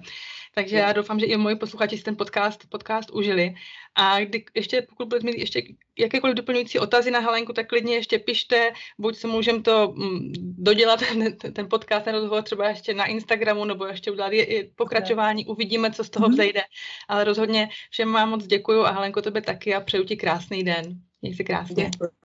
[0.54, 3.54] Takže já doufám, že i moji posluchači si ten podcast, podcast užili.
[3.94, 5.62] A kdy, ještě, pokud budete mít ještě
[5.98, 11.00] jakékoliv doplňující otazy na Helenku, tak klidně ještě pište, buď se můžeme to mm, dodělat,
[11.08, 15.46] ten, ten podcast, ten rozhovor třeba ještě na Instagramu, nebo ještě udělat i, i pokračování,
[15.46, 16.32] uvidíme, co z toho mm-hmm.
[16.32, 16.60] vzejde.
[17.08, 20.84] Ale rozhodně všem vám moc děkuju a Helenko tebe taky a přeju ti krásný den.
[21.22, 21.90] Měj se krásně.
[21.90, 22.27] Děkuji.